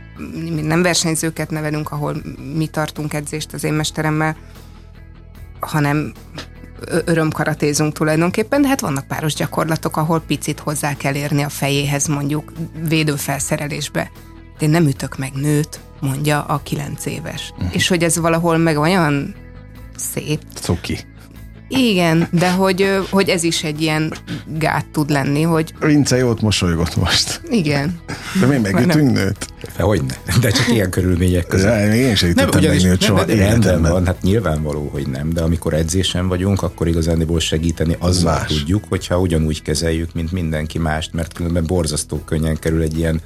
[0.55, 2.17] mi nem versenyzőket nevelünk, ahol
[2.55, 4.37] mi tartunk edzést az én mesteremmel,
[5.61, 6.13] hanem
[7.05, 12.53] örömkaratézunk tulajdonképpen, de hát vannak páros gyakorlatok, ahol picit hozzá kell érni a fejéhez mondjuk
[12.89, 14.11] védőfelszerelésbe.
[14.59, 17.53] Én nem ütök meg nőt, mondja a kilenc éves.
[17.57, 17.75] Uh-huh.
[17.75, 19.35] És hogy ez valahol meg olyan
[19.97, 20.41] szép.
[20.55, 20.99] Cuki.
[21.77, 24.13] Igen, de hogy, hogy ez is egy ilyen
[24.59, 25.75] gát tud lenni, hogy...
[25.81, 27.41] Vince jót mosolygott most.
[27.51, 28.01] Igen.
[28.41, 29.47] De mi megütünk nőt?
[29.79, 31.69] Hogy ne, de csak ilyen körülmények között.
[31.69, 35.43] Ja, én sem nem, ugyanis, nőt soha nem, rendben van, hát nyilvánvaló, hogy nem, de
[35.43, 38.47] amikor edzésen vagyunk, akkor igazándiból segíteni azzal más.
[38.47, 43.21] tudjuk, hogyha ugyanúgy kezeljük, mint mindenki mást, mert különben borzasztó könnyen kerül egy ilyen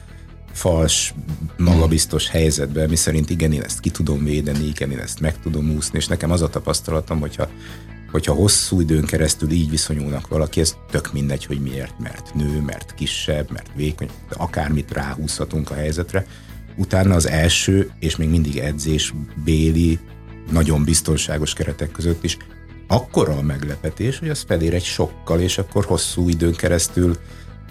[0.52, 1.14] fals,
[1.56, 5.70] magabiztos helyzetbe, mi szerint igen, én ezt ki tudom védeni, igen, én ezt meg tudom
[5.76, 7.48] úszni, és nekem az a tapasztalatom, hogyha
[8.16, 12.94] hogyha hosszú időn keresztül így viszonyulnak valaki, ez tök mindegy, hogy miért, mert nő, mert
[12.94, 16.26] kisebb, mert vékony, akármit ráhúzhatunk a helyzetre.
[16.76, 19.98] Utána az első, és még mindig edzés béli,
[20.50, 22.36] nagyon biztonságos keretek között is,
[22.86, 27.16] akkora a meglepetés, hogy az felér egy sokkal, és akkor hosszú időn keresztül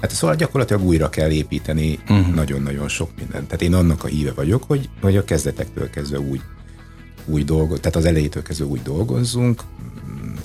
[0.01, 2.33] Hát szóval gyakorlatilag újra kell építeni uh-huh.
[2.33, 3.45] nagyon-nagyon sok mindent.
[3.45, 6.41] Tehát én annak a híve vagyok, hogy, hogy a kezdetektől kezdve úgy,
[7.25, 9.61] úgy dolgoz, tehát az elejétől kezdve úgy dolgozzunk,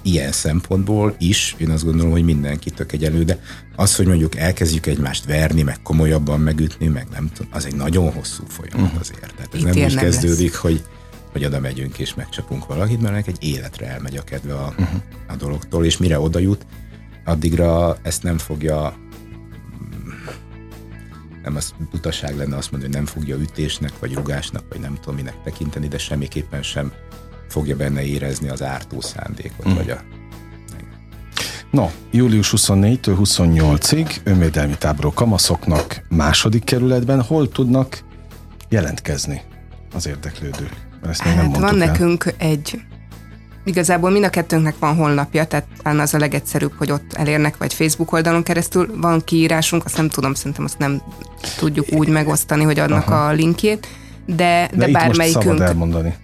[0.03, 3.43] ilyen szempontból is, én azt gondolom, hogy mindenki tök egyelő, de
[3.77, 8.13] az, hogy mondjuk elkezdjük egymást verni, meg komolyabban megütni, meg nem tudom, az egy nagyon
[8.13, 9.01] hosszú folyamat uh-huh.
[9.01, 9.35] azért.
[9.35, 10.61] Tehát ez Itt nem úgy kezdődik, lesz.
[10.61, 10.83] hogy
[11.33, 15.01] hogy oda megyünk és megcsapunk valakit, mert egy életre elmegy a kedve a, uh-huh.
[15.29, 16.67] a dologtól, és mire oda jut,
[17.25, 18.97] addigra ezt nem fogja
[21.43, 25.15] nem az butaság lenne azt mondani, hogy nem fogja ütésnek, vagy rugásnak, vagy nem tudom
[25.15, 26.93] minek tekinteni, de semmiképpen sem
[27.49, 29.75] fogja benne érezni az ártó szándékot, mm.
[29.75, 30.01] vagy a
[31.71, 38.03] No, július 24-től 28-ig önvédelmi táborok kamaszoknak második kerületben hol tudnak
[38.69, 39.43] jelentkezni
[39.95, 40.73] az érdeklődők?
[41.03, 41.87] Ezt még hát nem van el.
[41.87, 42.81] nekünk egy
[43.65, 47.75] Igazából mind a kettőnknek van honlapja, tehát talán az a legegyszerűbb, hogy ott elérnek, vagy
[47.75, 51.03] Facebook oldalon keresztül van kiírásunk, azt nem tudom, szerintem azt nem
[51.59, 53.27] tudjuk úgy megosztani, hogy adnak Aha.
[53.27, 53.89] a linkjét,
[54.27, 55.45] de, de, de bármelyikünk...
[55.45, 56.15] Most elmondani.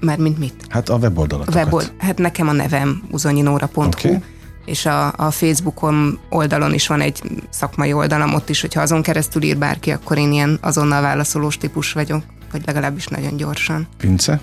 [0.00, 0.54] Már mint mit?
[0.68, 1.64] Hát a weboldalatokat.
[1.64, 4.18] Webold, hát nekem a nevem uzonyinóra.hu, okay.
[4.64, 9.42] és a, a Facebookon oldalon is van egy szakmai oldalam, ott is, hogyha azon keresztül
[9.42, 13.88] ír bárki, akkor én ilyen azonnal válaszolós típus vagyok, vagy legalábbis nagyon gyorsan.
[13.96, 14.40] Pince?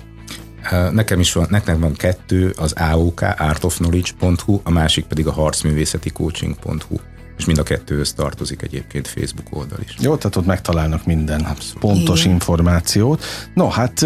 [0.91, 6.97] Nekem is van, nekem van kettő, az AOK, artofknowledge.hu, a másik pedig a harcművészeti coaching.hu
[7.37, 9.95] és mind a kettőhöz tartozik egyébként Facebook oldal is.
[9.99, 11.79] Jó, tehát ott megtalálnak minden Abszolút.
[11.79, 12.33] pontos Igen.
[12.33, 13.23] információt.
[13.53, 14.05] No, hát,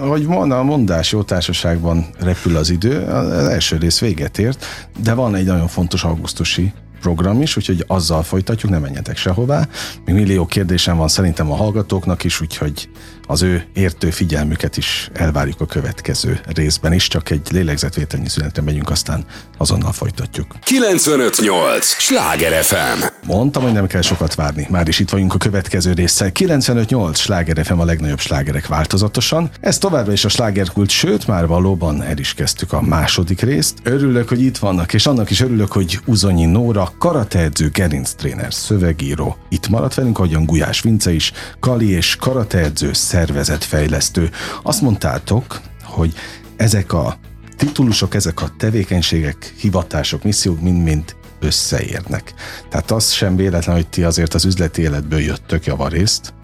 [0.00, 4.64] hogy van a mondás, jó társaságban repül az idő, az első rész véget ért,
[5.02, 9.68] de van egy nagyon fontos augusztusi program is, úgyhogy azzal folytatjuk, ne menjetek sehová.
[10.04, 12.88] Még millió kérdésem van szerintem a hallgatóknak is, úgyhogy
[13.26, 18.90] az ő értő figyelmüket is elvárjuk a következő részben is, csak egy lélegzetvételnyi szünetre megyünk,
[18.90, 19.24] aztán
[19.58, 20.46] azonnal folytatjuk.
[20.62, 21.86] 958!
[21.86, 23.04] Sláger FM!
[23.26, 24.66] Mondtam, hogy nem kell sokat várni.
[24.70, 26.32] Már is itt vagyunk a következő résszel.
[26.32, 27.18] 958!
[27.18, 29.50] Sláger FM a legnagyobb slágerek változatosan.
[29.60, 33.78] Ez továbbra is a slágerkult, sőt, már valóban el is kezdtük a második részt.
[33.82, 39.36] Örülök, hogy itt vannak, és annak is örülök, hogy Uzonyi Nóra, karateedző, gerinctréner, szövegíró.
[39.48, 44.30] Itt maradt velünk, ahogyan Gulyás Vince is, Kali és karateedző, szervezetfejlesztő.
[44.62, 46.14] Azt mondtátok, hogy
[46.56, 47.18] ezek a
[47.56, 52.34] titulusok, ezek a tevékenységek, hivatások, missziók mind-mind összeérnek.
[52.70, 56.34] Tehát az sem véletlen, hogy ti azért az üzleti életből jöttök javarészt,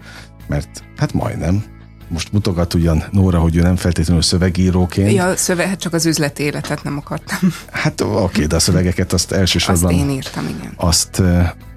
[0.47, 1.63] mert hát majdnem,
[2.07, 5.11] most mutogat ugyan Nóra, hogy ő nem feltétlenül szövegíróként.
[5.11, 7.53] Ja, szöveg, hát csak az üzleti életet nem akartam.
[7.71, 9.93] Hát oké, de a szövegeket azt elsősorban...
[9.93, 10.73] Azt én írtam, igen.
[10.75, 11.21] Azt,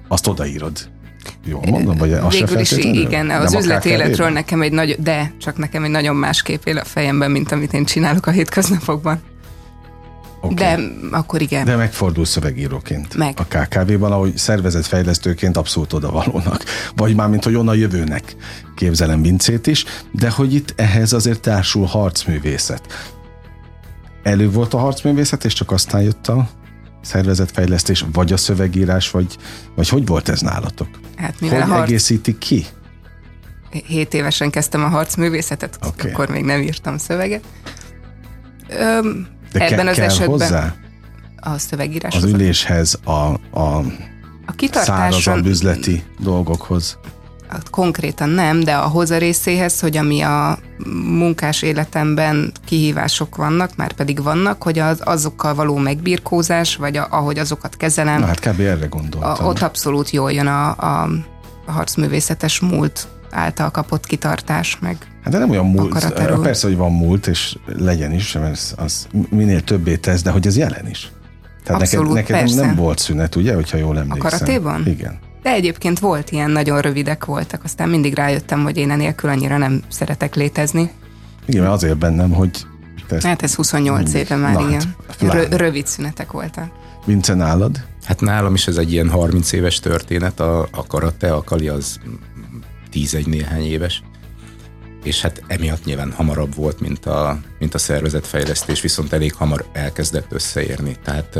[0.07, 0.89] azt odaírod.
[1.45, 5.57] Jó, mondom, vagy azt Végül is igen, az üzleti életről nekem egy nagy, de csak
[5.57, 9.21] nekem egy nagyon más kép él a fejemben, mint amit én csinálok a hétköznapokban.
[10.41, 10.55] Okay.
[10.55, 10.79] De
[11.11, 11.65] akkor igen.
[11.65, 13.15] De megfordul szövegíróként.
[13.15, 13.37] Meg.
[13.37, 16.63] A KKV-ban, ahogy szervezetfejlesztőként abszolút odavalónak.
[16.95, 18.35] Vagy már, mint hogy onnan jövőnek
[18.75, 22.81] képzelem Vincét is, de hogy itt ehhez azért társul harcművészet.
[24.23, 26.49] Elő volt a harcművészet, és csak aztán jött a
[27.05, 29.37] szervezetfejlesztés, vagy a szövegírás, vagy,
[29.75, 30.87] vagy hogy volt ez nálatok?
[31.15, 31.83] Hát hogy harc...
[31.83, 32.65] egészítik ki?
[33.69, 36.11] Hét évesen kezdtem a harcművészetet, okay.
[36.11, 37.43] akkor még nem írtam szöveget.
[38.69, 40.75] Öm, De ebben ke- az kell esetben hozzá?
[41.39, 42.15] a szövegírás.
[42.15, 43.77] Az üléshez, a, a,
[44.45, 46.97] a szárazabb üzleti dolgokhoz
[47.69, 50.57] konkrétan nem, de a hoza részéhez, hogy ami a
[51.03, 57.39] munkás életemben kihívások vannak, már pedig vannak, hogy az, azokkal való megbirkózás, vagy a, ahogy
[57.39, 58.19] azokat kezelem.
[58.19, 58.59] Na hát kb.
[58.59, 59.45] erre gondoltam.
[59.45, 61.09] A, ott abszolút jól jön a, a,
[61.65, 65.99] a harcművészetes múlt által kapott kitartás, meg Hát de nem olyan múlt,
[66.41, 70.47] persze, hogy van múlt, és legyen is, mert az, az minél többé tesz, de hogy
[70.47, 71.11] ez jelen is.
[71.63, 74.25] Tehát Abszolút, neked, neked nem volt szünet, ugye, hogyha jól emlékszem.
[74.25, 74.87] A karatéban?
[74.87, 75.19] Igen.
[75.45, 79.81] De egyébként volt ilyen, nagyon rövidek voltak, aztán mindig rájöttem, hogy én enélkül annyira nem
[79.89, 80.91] szeretek létezni.
[81.45, 82.65] Igen, mert azért bennem, hogy...
[83.07, 84.21] Te hát ez 28 mindig.
[84.21, 84.95] éve már, Na, igen.
[85.07, 86.71] Hát, Rö- rövid szünetek voltak.
[87.05, 87.83] Vince, nálad?
[88.03, 91.99] Hát nálam is ez egy ilyen 30 éves történet, a, a karate, a kali az
[92.89, 94.03] 10 egy néhány éves
[95.03, 100.31] és hát emiatt nyilván hamarabb volt, mint a, mint a szervezetfejlesztés, viszont elég hamar elkezdett
[100.31, 100.95] összeérni.
[101.03, 101.39] Tehát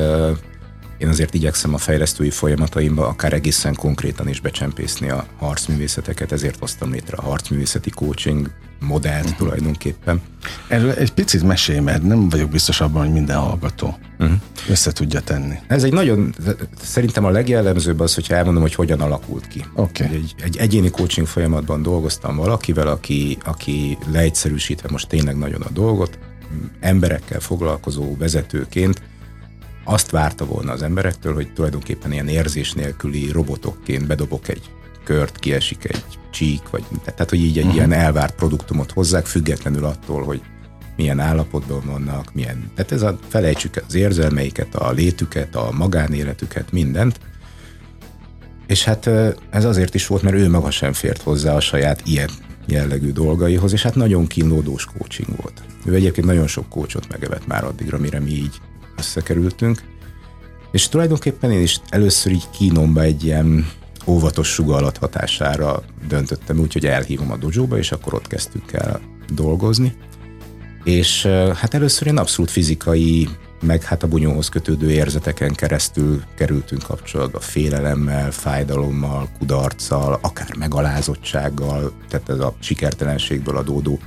[0.97, 6.91] én azért igyekszem a fejlesztői folyamataimba akár egészen konkrétan is becsempészni a harcművészeteket, ezért hoztam
[6.91, 9.37] létre a harcművészeti coaching modellt uh-huh.
[9.37, 10.21] tulajdonképpen.
[10.67, 14.37] Erről egy picit mesélj, mert nem vagyok biztos abban, hogy minden hallgató uh-huh.
[14.69, 15.55] össze tudja tenni.
[15.67, 16.35] Ez egy nagyon,
[16.81, 19.65] szerintem a legjellemzőbb az, hogyha elmondom, hogy hogyan alakult ki.
[19.73, 20.07] Okay.
[20.07, 26.19] Egy, egy egyéni coaching folyamatban dolgoztam valakivel, aki, aki leegyszerűsítve most tényleg nagyon a dolgot,
[26.79, 29.01] emberekkel foglalkozó vezetőként
[29.87, 34.69] azt várta volna az emberektől, hogy tulajdonképpen ilyen érzés nélküli robotokként bedobok egy
[35.03, 37.75] kört, kiesik egy csík, vagy tehát, hogy így egy uh-huh.
[37.75, 40.41] ilyen elvárt produktumot hozzák, függetlenül attól, hogy
[40.95, 47.19] milyen állapotban vannak, milyen, tehát ez a, felejtsük az érzelmeiket, a létüket, a magánéletüket, mindent,
[48.67, 49.09] és hát
[49.49, 52.29] ez azért is volt, mert ő maga sem fért hozzá a saját ilyen
[52.67, 55.61] jellegű dolgaihoz, és hát nagyon kínlódós coaching volt.
[55.85, 58.59] Ő egyébként nagyon sok kócsot megevett már addigra, mire mi így
[58.97, 59.83] összekerültünk,
[60.71, 63.71] és tulajdonképpen én is először így kínomba egy ilyen
[64.05, 69.01] óvatos sugallat hatására döntöttem úgy, hogy elhívom a dojóba, és akkor ott kezdtük el
[69.33, 69.95] dolgozni.
[70.83, 73.29] És hát először én abszolút fizikai,
[73.61, 82.29] meg hát a bunyóhoz kötődő érzeteken keresztül kerültünk kapcsolatba félelemmel, fájdalommal, kudarccal, akár megalázottsággal, tehát
[82.29, 83.99] ez a sikertelenségből adódó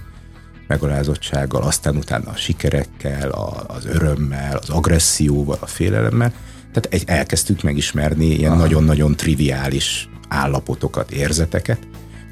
[0.69, 6.33] megalázottsággal, aztán utána a sikerekkel, a, az örömmel, az agresszióval, a félelemmel.
[6.73, 8.61] Tehát egy, elkezdtük megismerni ilyen Aha.
[8.61, 11.79] nagyon-nagyon triviális állapotokat, érzeteket,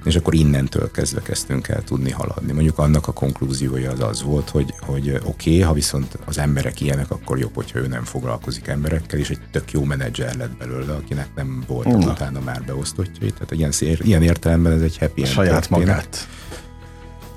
[0.07, 2.53] és akkor innentől kezdve kezdtünk el tudni haladni.
[2.53, 6.81] Mondjuk annak a konklúziója az az volt, hogy, hogy oké, okay, ha viszont az emberek
[6.81, 10.93] ilyenek, akkor jobb, hogyha ő nem foglalkozik emberekkel, és egy tök jó menedzser lett belőle,
[10.93, 12.07] akinek nem volt uh.
[12.07, 13.33] utána már beosztottjai.
[13.33, 15.87] Tehát ilyen, ilyen értelemben ez egy happy end Saját történet.
[15.87, 16.29] magát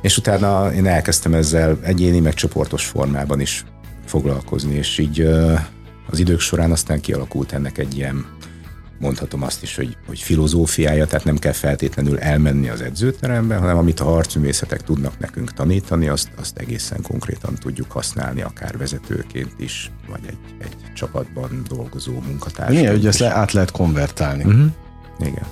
[0.02, 3.66] és utána én elkezdtem ezzel egyéni, meg csoportos formában is
[4.06, 5.22] foglalkozni, és így
[6.10, 8.26] az idők során aztán kialakult ennek egy ilyen,
[9.00, 14.00] mondhatom azt is, hogy, hogy filozófiája, tehát nem kell feltétlenül elmenni az edzőterembe, hanem amit
[14.00, 20.22] a harcművészetek tudnak nekünk tanítani, azt, azt egészen konkrétan tudjuk használni, akár vezetőként is, vagy
[20.28, 22.80] egy, egy csapatban dolgozó munkatársként.
[22.80, 24.44] Milyen, hogy ezt le, át lehet konvertálni.
[24.44, 24.72] Uh-huh.
[25.20, 25.46] Igen.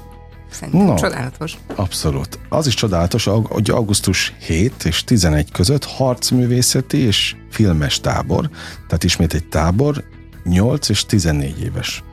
[0.59, 1.57] Szerintem no, csodálatos.
[1.75, 2.39] Abszolút.
[2.49, 8.49] Az is csodálatos, hogy augusztus 7 és 11 között harcművészeti és filmes tábor,
[8.87, 10.03] tehát ismét egy tábor,
[10.43, 12.03] 8 és 14 éves.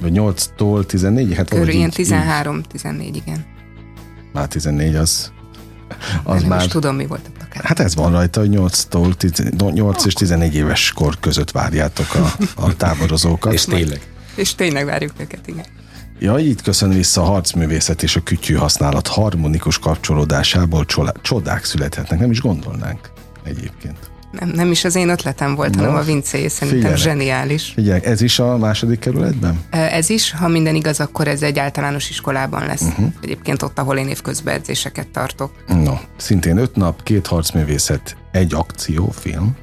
[0.00, 1.34] Vagy 8-tól 14?
[1.34, 3.44] Hát Körül ilyen 13-14, igen.
[4.32, 5.32] Már 14 az
[6.22, 7.62] az nem már, is tudom, mi volt a plakát.
[7.62, 12.76] Hát ez van rajta, hogy 8-tól 8 és 14 éves kor között várjátok a, a
[12.76, 13.52] táborozókat.
[13.52, 14.00] és tényleg.
[14.34, 15.64] És tényleg várjuk őket, igen.
[16.22, 20.84] Ja, itt köszön vissza a harcművészet és a kütyű használat harmonikus kapcsolódásából
[21.22, 23.10] csodák születhetnek, nem is gondolnánk
[23.44, 23.96] egyébként.
[24.32, 26.98] Nem, nem is az én ötletem volt, Na, hanem a Vincé, szerintem figyelek.
[26.98, 27.72] zseniális.
[27.74, 29.60] Figyelj, ez is a második kerületben?
[29.70, 32.82] Ez is, ha minden igaz, akkor ez egy általános iskolában lesz.
[32.82, 33.12] Uh-huh.
[33.22, 35.52] Egyébként ott, ahol én évközben edzéseket tartok.
[35.66, 39.56] No, szintén öt nap, két harcművészet, egy akciófilm.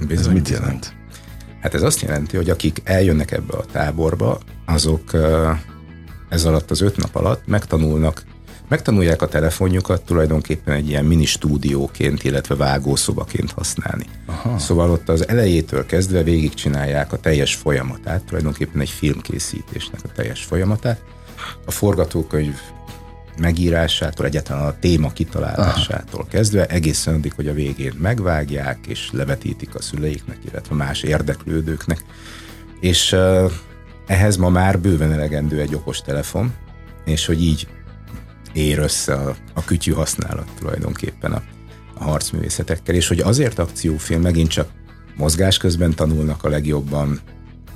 [0.00, 0.60] Ez Bizony, mit bizony.
[0.62, 0.92] jelent?
[1.60, 5.10] Hát ez azt jelenti, hogy akik eljönnek ebbe a táborba, azok
[6.34, 8.22] ez alatt az öt nap alatt megtanulnak,
[8.68, 14.04] megtanulják a telefonjukat tulajdonképpen egy ilyen mini stúdióként, illetve vágószobaként használni.
[14.26, 14.58] Aha.
[14.58, 21.00] Szóval ott az elejétől kezdve végigcsinálják a teljes folyamatát, tulajdonképpen egy filmkészítésnek a teljes folyamatát.
[21.64, 22.60] A forgatókönyv
[23.38, 26.28] megírásától, egyáltalán a téma kitalálásától Aha.
[26.30, 32.04] kezdve, egészen addig, hogy a végén megvágják és levetítik a szüleiknek, illetve más érdeklődőknek.
[32.80, 33.16] És
[34.06, 36.54] ehhez ma már bőven elegendő egy okos telefon,
[37.04, 37.68] és hogy így
[38.52, 41.42] ér össze a, a kütyű használat tulajdonképpen a,
[41.94, 44.68] a harcművészetekkel, és hogy azért akciófilm megint csak
[45.16, 47.20] mozgás közben tanulnak a legjobban,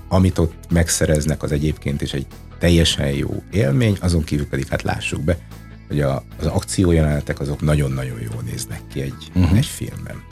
[0.08, 2.26] amit ott megszereznek, az egyébként is egy
[2.58, 5.38] teljesen jó élmény, azon kívül pedig hát lássuk be,
[5.88, 9.58] hogy a, az akciójelenetek azok nagyon-nagyon jól néznek ki egy, uh-huh.
[9.58, 10.22] egy filmben.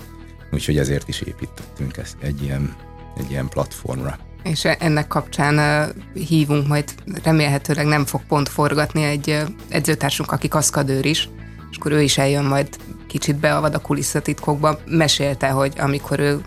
[0.51, 2.77] Úgyhogy ezért is építettünk ezt egy ilyen,
[3.19, 4.19] egy ilyen platformra.
[4.51, 11.29] És ennek kapcsán hívunk majd, remélhetőleg nem fog pont forgatni egy edzőtársunk, aki kaszkadőr is,
[11.71, 12.69] és akkor ő is eljön majd
[13.09, 14.79] kicsit beavad a kulisszatitkokba.
[14.87, 16.41] Mesélte, hogy amikor ő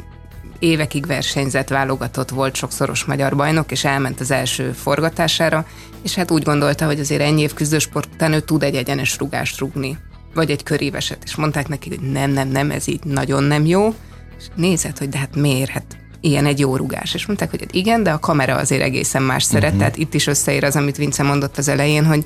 [0.59, 5.65] évekig versenyzett, válogatott volt, sokszoros magyar bajnok, és elment az első forgatására,
[6.03, 9.59] és hát úgy gondolta, hogy azért ennyi év küzdősport után ő tud egy egyenes rugást
[9.59, 9.97] rugni,
[10.33, 13.95] vagy egy köríveset, és mondták neki, hogy nem, nem, nem, ez így nagyon nem jó,
[14.37, 17.13] és nézett, hogy de hát miért, hát ilyen egy jó rugás.
[17.13, 19.79] És mondták, hogy hát igen, de a kamera azért egészen más szeret, uh-huh.
[19.79, 22.25] tehát itt is összeér az, amit Vince mondott az elején, hogy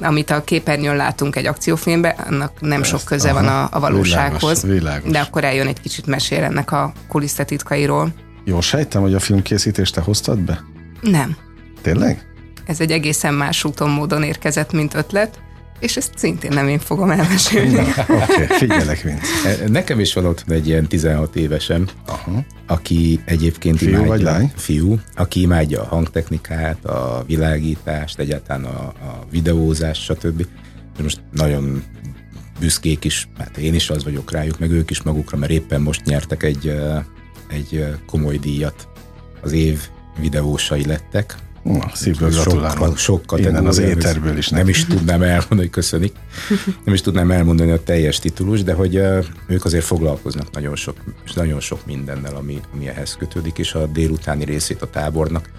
[0.00, 3.80] amit a képernyőn látunk egy akciófilmben, annak nem Ezt, sok köze aha, van a, a
[3.80, 4.62] valósághoz.
[4.62, 5.10] Világos, világos.
[5.10, 8.12] De akkor eljön egy kicsit mesél ennek a kulisszatitkairól.
[8.44, 10.64] Jól sejtem, hogy a filmkészítést te hoztad be?
[11.00, 11.36] Nem.
[11.82, 12.26] Tényleg?
[12.66, 15.38] Ez egy egészen más úton, módon érkezett, mint ötlet,
[15.78, 17.78] és ezt szintén nem én fogom elmesélni.
[17.78, 19.62] Oké, okay, figyelek, Vince.
[19.62, 22.44] E, Nekem is van ott egy ilyen 16 évesem, Aha.
[22.66, 24.52] aki egyébként Fiú imádja, vagy lány?
[24.56, 30.46] Fiú, aki imádja a hangtechnikát, a világítást, egyáltalán a, a videózást, stb.
[30.96, 31.82] És most nagyon
[32.60, 36.04] büszkék is, hát én is az vagyok rájuk, meg ők is magukra, mert éppen most
[36.04, 36.74] nyertek egy,
[37.48, 38.88] egy komoly díjat.
[39.40, 39.80] Az év
[40.20, 41.36] videósai lettek.
[41.64, 42.98] Na, szívből Sok, gratulálok.
[42.98, 44.70] sok Innen az éterből is Nem neki.
[44.70, 46.12] is tudnám elmondani, köszönik.
[46.84, 48.94] Nem is tudnám elmondani a teljes titulus, de hogy
[49.46, 53.86] ők azért foglalkoznak nagyon sok, és nagyon sok mindennel, ami, ami ehhez kötődik, és a
[53.86, 55.50] délutáni részét a tábornak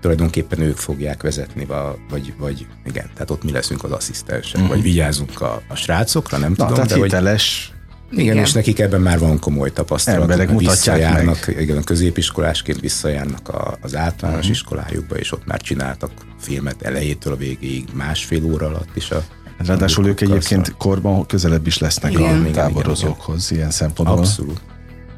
[0.00, 4.68] tulajdonképpen ők fogják vezetni, va- vagy, vagy igen, tehát ott mi leszünk az asszisztensek, uh-huh.
[4.68, 7.72] vagy vigyázunk a, a srácokra, nem Na, tudom, tehát de hogy hiteles,
[8.10, 8.36] igen, Igen.
[8.36, 10.20] és nekik ebben már van komoly tapasztalat.
[10.20, 14.54] Emberek visszajárnak, Igen, a középiskolásként visszajárnak a, az általános uh-huh.
[14.54, 19.10] iskolájukba, és ott már csináltak filmet elejétől a végéig, másfél óra alatt is.
[19.10, 19.24] A,
[19.58, 22.34] ráadásul ők egyébként korban közelebb is lesznek Igen.
[22.34, 24.18] a Igen, táborozókhoz ilyen szempontból.
[24.18, 24.60] Abszolút.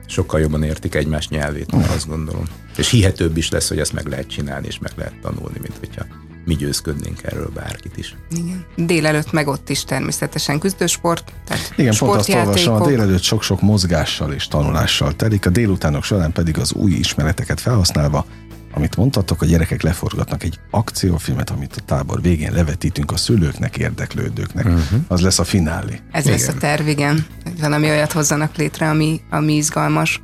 [0.06, 2.44] Sokkal jobban értik egymás nyelvét, azt gondolom.
[2.76, 6.04] És hihetőbb is lesz, hogy ezt meg lehet csinálni, és meg lehet tanulni, mint hogyha
[6.50, 8.16] mi győzködnénk erről bárkit is.
[8.30, 8.64] Igen.
[8.76, 14.32] Délelőtt meg ott is természetesen küzdősport, tehát Igen, pont azt olvasom, a délelőtt sok-sok mozgással
[14.32, 18.26] és tanulással telik, a délutánok során pedig az új ismereteket felhasználva,
[18.72, 24.64] amit mondtatok, a gyerekek leforgatnak egy akciófilmet, amit a tábor végén levetítünk a szülőknek, érdeklődőknek.
[24.64, 25.00] Uh-huh.
[25.08, 26.00] Az lesz a finálé.
[26.10, 27.26] Ez lesz a terv, igen.
[27.44, 30.20] Hogy valami olyat hozzanak létre, ami, ami izgalmas.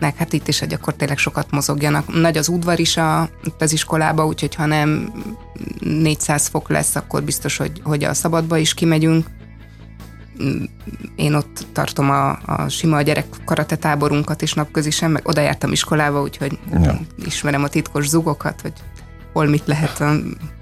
[0.00, 2.20] Meg hát itt is, hogy akkor tényleg sokat mozogjanak.
[2.20, 5.12] Nagy az udvar is a, itt az iskolába, úgyhogy ha nem
[5.80, 9.26] 400 fok lesz, akkor biztos, hogy, hogy a szabadba is kimegyünk.
[11.16, 16.22] Én ott tartom a, a sima gyerek karate táborunkat is napközisen, meg oda jártam iskolába,
[16.22, 17.00] úgyhogy Ja.
[17.24, 18.72] ismerem a titkos zugokat, hogy
[19.32, 20.02] hol mit lehet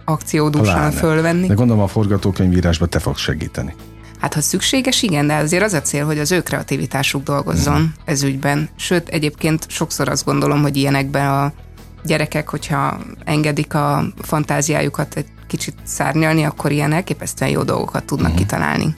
[0.05, 1.46] akciódúsan fölvenni.
[1.46, 3.74] De gondolom a forgatókönyvírásban te fogsz segíteni.
[4.20, 7.85] Hát ha szükséges, igen, de azért az a cél, hogy az ő kreativitásuk dolgozzon mm.
[8.04, 8.68] ez ügyben.
[8.76, 11.52] Sőt, egyébként sokszor azt gondolom, hogy ilyenekben a
[12.04, 18.37] gyerekek, hogyha engedik a fantáziájukat egy kicsit szárnyalni, akkor ilyen elképesztően jó dolgokat tudnak mm.
[18.37, 18.95] kitalálni.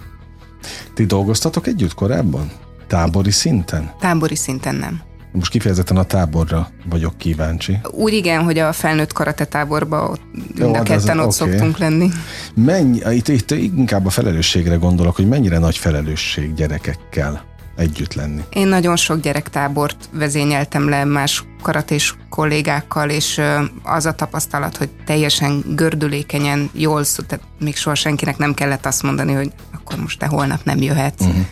[0.94, 2.51] Ti dolgoztatok együtt korábban?
[2.86, 3.90] Tábori szinten?
[4.01, 5.01] Tábori szinten nem.
[5.33, 7.78] Most kifejezetten a táborra vagyok kíváncsi.
[7.91, 10.20] Úgy igen, hogy a felnőtt karate táborban ott
[10.55, 11.35] Jó, mind a ketten ott oké.
[11.35, 12.09] szoktunk lenni.
[12.55, 18.41] Mennyi, itt, itt inkább a felelősségre gondolok, hogy mennyire nagy felelősség gyerekekkel együtt lenni.
[18.51, 23.41] Én nagyon sok gyerektábort vezényeltem le más karatés kollégákkal, és
[23.83, 29.03] az a tapasztalat, hogy teljesen gördülékenyen, jól szó, tehát még soha senkinek nem kellett azt
[29.03, 31.20] mondani, hogy akkor most te holnap nem jöhetsz.
[31.20, 31.45] Uh-huh.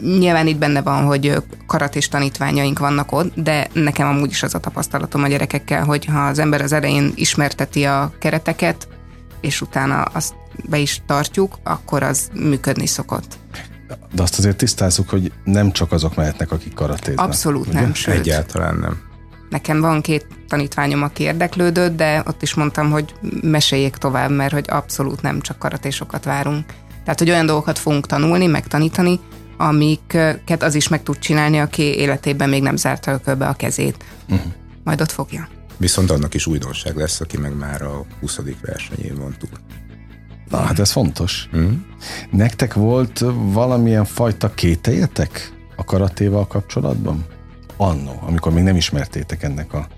[0.00, 4.58] Nyilván itt benne van, hogy karatés tanítványaink vannak ott, de nekem amúgy is az a
[4.58, 8.88] tapasztalatom a gyerekekkel, hogy ha az ember az elején ismerteti a kereteket,
[9.40, 10.34] és utána azt
[10.68, 13.38] be is tartjuk, akkor az működni szokott.
[14.14, 17.26] De azt azért tisztázzuk, hogy nem csak azok mehetnek, akik karatéznak.
[17.26, 17.80] Abszolút ugye?
[17.80, 18.14] nem, sőt.
[18.14, 18.98] Egyáltalán nem.
[19.50, 24.64] Nekem van két tanítványom, aki érdeklődött, de ott is mondtam, hogy meséljék tovább, mert hogy
[24.68, 26.64] abszolút nem csak karatésokat várunk.
[27.04, 29.20] Tehát, hogy olyan dolgokat fogunk tanulni, megtanítani,
[29.62, 34.04] amiket az is meg tud csinálni, aki életében még nem zárta ökölbe a kezét.
[34.28, 34.52] Uh-huh.
[34.84, 35.48] Majd ott fogja.
[35.76, 38.40] Viszont annak is újdonság lesz, aki meg már a 20.
[38.62, 39.58] versenyén van túl.
[40.48, 41.48] Na, hát ez fontos.
[41.56, 41.72] Mm.
[42.30, 47.24] Nektek volt valamilyen fajta kételjetek a karatéval kapcsolatban?
[47.76, 49.88] Annó, amikor még nem ismertétek ennek a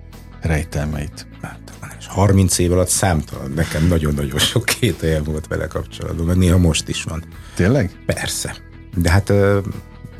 [0.40, 1.26] rejtelmeit.
[1.42, 1.58] Hát,
[2.06, 7.02] 30 év alatt számtalan, nekem nagyon-nagyon sok kételjem volt vele kapcsolatban, mert néha most is
[7.02, 7.24] van.
[7.54, 7.90] Tényleg?
[8.06, 8.56] Persze.
[8.96, 9.32] De hát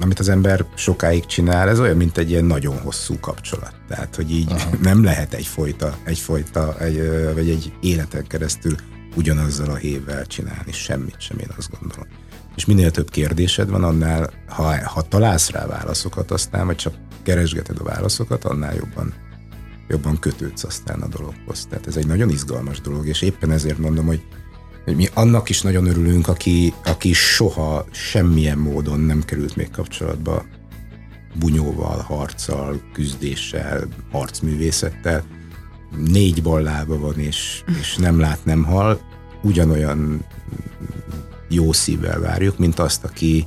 [0.01, 3.75] amit az ember sokáig csinál, ez olyan, mint egy ilyen nagyon hosszú kapcsolat.
[3.89, 4.71] Tehát, hogy így Aha.
[4.83, 8.75] nem lehet egyfolyta, egyfolyta, egy, vagy egy életen keresztül
[9.17, 12.07] ugyanazzal a hévvel csinálni semmit sem, én azt gondolom.
[12.57, 17.79] És minél több kérdésed van, annál, ha, ha találsz rá válaszokat aztán, vagy csak keresgeted
[17.79, 19.15] a válaszokat, annál jobban,
[19.89, 21.67] jobban kötődsz aztán a dologhoz.
[21.71, 24.23] Tehát ez egy nagyon izgalmas dolog, és éppen ezért mondom, hogy,
[24.85, 30.45] hogy mi annak is nagyon örülünk, aki, aki soha semmilyen módon nem került még kapcsolatba
[31.39, 35.25] bunyóval, harccal, küzdéssel, harcművészettel,
[35.97, 39.01] négy ballába van, és, és nem lát, nem hal,
[39.43, 40.25] ugyanolyan
[41.49, 43.47] jó szívvel várjuk, mint azt, aki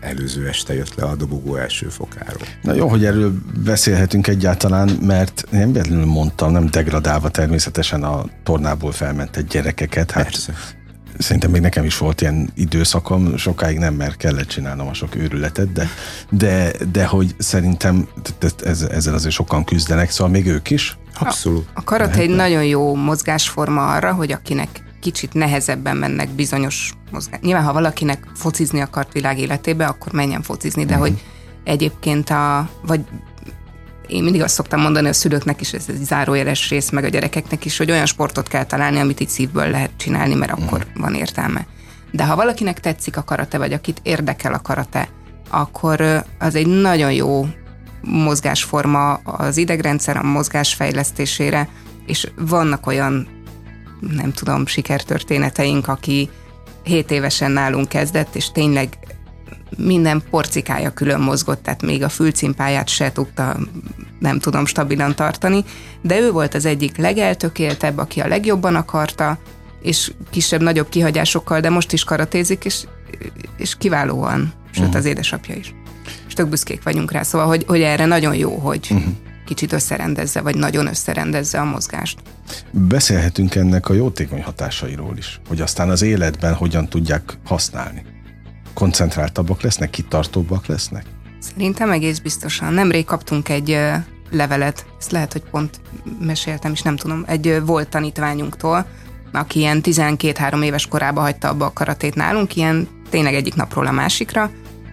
[0.00, 2.46] előző este jött le a dobogó első fokáról.
[2.62, 3.32] Na jó, hogy erről
[3.64, 10.10] beszélhetünk egyáltalán, mert nem véletlenül mondtam, nem degradálva természetesen a tornából felmentett gyerekeket.
[10.10, 10.54] Hát Persze
[11.18, 15.72] szerintem még nekem is volt ilyen időszakom, sokáig nem, mert kellett csinálnom a sok őrületet,
[15.72, 15.88] de,
[16.30, 18.08] de, de hogy szerintem
[18.90, 20.98] ezzel azért sokan küzdenek, szóval még ők is.
[21.18, 21.66] Abszolút.
[21.66, 27.40] A, a karate egy nagyon jó mozgásforma arra, hogy akinek kicsit nehezebben mennek bizonyos mozgás.
[27.42, 31.08] Nyilván, ha valakinek focizni akart világ életébe, akkor menjen focizni, de uh-huh.
[31.08, 31.24] hogy
[31.64, 33.00] egyébként a, vagy
[34.06, 37.64] én mindig azt szoktam mondani a szülőknek is, ez egy zárójeles rész, meg a gyerekeknek
[37.64, 41.02] is, hogy olyan sportot kell találni, amit itt szívből lehet csinálni, mert akkor uh-huh.
[41.02, 41.66] van értelme.
[42.10, 45.08] De ha valakinek tetszik a karate, vagy akit érdekel a karate,
[45.50, 47.46] akkor az egy nagyon jó
[48.02, 51.68] mozgásforma az idegrendszer a mozgás fejlesztésére,
[52.06, 53.28] és vannak olyan,
[54.00, 56.30] nem tudom, sikertörténeteink, aki
[56.82, 58.98] 7 évesen nálunk kezdett, és tényleg
[59.76, 63.56] minden porcikája külön mozgott, tehát még a fülcimpáját se tudta,
[64.18, 65.64] nem tudom, stabilan tartani,
[66.02, 69.38] de ő volt az egyik legeltökéltebb, aki a legjobban akarta,
[69.82, 72.84] és kisebb-nagyobb kihagyásokkal, de most is karatézik, és,
[73.56, 74.96] és kiválóan, sőt uh-huh.
[74.96, 75.74] az édesapja is.
[76.26, 79.12] És tök büszkék vagyunk rá, szóval, hogy, hogy erre nagyon jó, hogy uh-huh.
[79.50, 82.18] Kicsit összerendezze, vagy nagyon összerendezze a mozgást.
[82.70, 88.04] Beszélhetünk ennek a jótékony hatásairól is, hogy aztán az életben hogyan tudják használni
[88.74, 91.04] koncentráltabbak lesznek, kitartóbbak lesznek?
[91.38, 92.72] Szerintem egész biztosan.
[92.72, 93.78] Nemrég kaptunk egy
[94.30, 95.80] levelet, ezt lehet, hogy pont
[96.20, 98.86] meséltem is, nem tudom, egy volt tanítványunktól,
[99.32, 103.90] aki ilyen 12-3 éves korában hagyta abba a karatét nálunk, ilyen tényleg egyik napról a
[103.92, 104.50] másikra,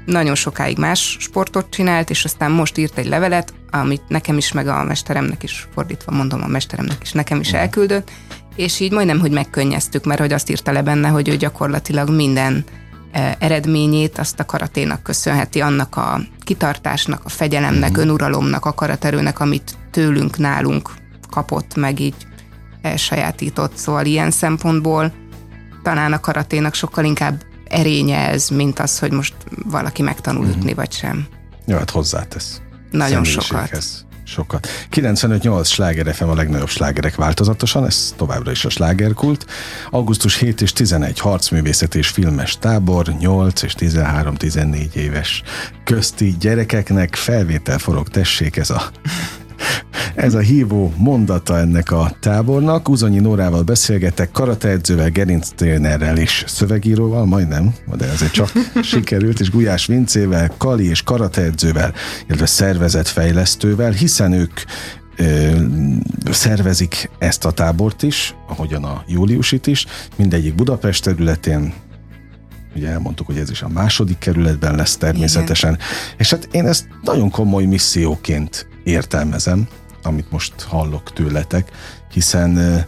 [0.07, 4.67] nagyon sokáig más sportot csinált, és aztán most írt egy levelet, amit nekem is, meg
[4.67, 8.11] a mesteremnek is, fordítva mondom, a mesteremnek is nekem is elküldött,
[8.55, 12.65] és így majdnem, hogy megkönnyeztük, mert hogy azt írta le benne, hogy ő gyakorlatilag minden
[13.11, 18.03] E, eredményét azt a karaténak köszönheti, annak a kitartásnak, a fegyelemnek, uh-huh.
[18.03, 20.89] önuralomnak, akaraterőnek, amit tőlünk, nálunk
[21.29, 22.15] kapott, meg így
[22.81, 23.75] elsajátított.
[23.75, 25.13] Szóval ilyen szempontból
[25.83, 29.33] talán a karaténak sokkal inkább erénye ez, mint az, hogy most
[29.65, 30.57] valaki megtanul uh-huh.
[30.57, 31.27] ütni, vagy sem.
[31.65, 32.61] Jó, hát hozzátesz.
[32.91, 34.67] Nagyon sokat sokat.
[34.91, 39.45] 95-8 sláger FM a legnagyobb slágerek változatosan, ez továbbra is a slágerkult.
[39.89, 45.43] Augusztus 7 és 11 harcművészet és filmes tábor, 8 és 13-14 éves
[45.83, 48.91] közti gyerekeknek felvétel forog, tessék ez a
[50.17, 52.89] ez a hívó mondata ennek a tábornak.
[52.89, 58.51] Uzonyi Nórával beszélgetek, karateedzővel, gerinctrénerrel és szövegíróval, majdnem, de ezért csak
[58.91, 61.93] sikerült, és Gulyás Vincével, Kali és karateedzővel,
[62.27, 64.59] illetve szervezetfejlesztővel, hiszen ők
[65.17, 65.51] ö,
[66.31, 71.73] szervezik ezt a tábort is, ahogyan a júliusit is, mindegyik Budapest területén,
[72.75, 75.85] ugye elmondtuk, hogy ez is a második kerületben lesz természetesen, Igen.
[76.17, 79.67] és hát én ezt nagyon komoly misszióként értelmezem,
[80.07, 81.71] amit most hallok tőletek,
[82.11, 82.85] hiszen,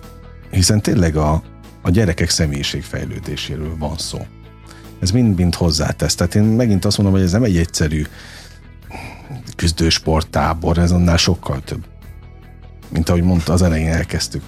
[0.51, 1.43] hiszen tényleg a,
[1.81, 4.19] a gyerekek személyiségfejlődéséről van szó.
[4.99, 6.15] ez mind-mind hozzátesz.
[6.15, 8.05] Tehát én megint azt mondom, hogy ez nem egy egyszerű
[9.55, 11.85] küzdősporttábor, ez annál sokkal több.
[12.89, 14.43] Mint ahogy mondta, az elején elkezdtük.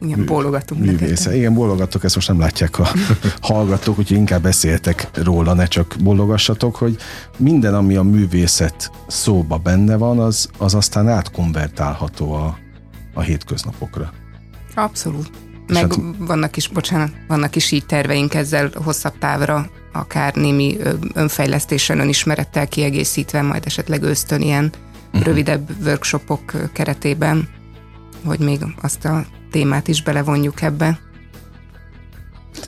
[0.00, 0.84] Igen, bólogatunk.
[0.84, 1.36] Művésze.
[1.36, 2.88] Igen, bólogatok, ezt most nem látják a
[3.40, 6.96] hallgatók, úgyhogy inkább beszéltek róla, ne csak bólogassatok, hogy
[7.36, 12.58] minden, ami a művészet szóba benne van, az, az aztán átkonvertálható a,
[13.14, 14.12] a hétköznapokra.
[14.74, 15.30] Abszolút.
[15.66, 16.00] Meg hát...
[16.18, 20.76] vannak is, bocsánat, vannak is így terveink ezzel hosszabb távra, akár némi
[21.14, 24.72] önfejlesztéssel, önismerettel kiegészítve, majd esetleg ösztön ilyen
[25.06, 25.24] uh-huh.
[25.24, 27.48] rövidebb workshopok keretében,
[28.24, 30.98] hogy még azt a témát is belevonjuk ebbe.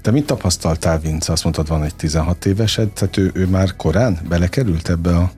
[0.03, 1.33] Te mit tapasztaltál, Vince?
[1.33, 5.33] Azt mondtad, van egy 16 évesed, tehát ő, ő már korán belekerült ebbe a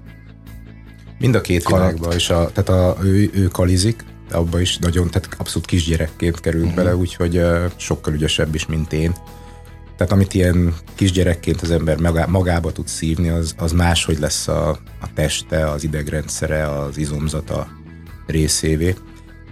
[1.18, 5.28] Mind a két világba, és a, tehát a, ő, ő kalizik, abba is nagyon, tehát
[5.38, 6.76] abszolút kisgyerekként került uh-huh.
[6.76, 9.14] bele, úgyhogy uh, sokkal ügyesebb is, mint én.
[9.96, 14.68] Tehát amit ilyen kisgyerekként az ember magá, magába tud szívni, az, az máshogy lesz a,
[15.00, 17.68] a teste, az idegrendszere, az izomzata
[18.26, 18.94] részévé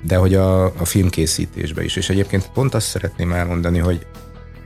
[0.03, 1.96] de hogy a, a filmkészítésbe is.
[1.96, 4.07] És egyébként pont azt szeretném elmondani, hogy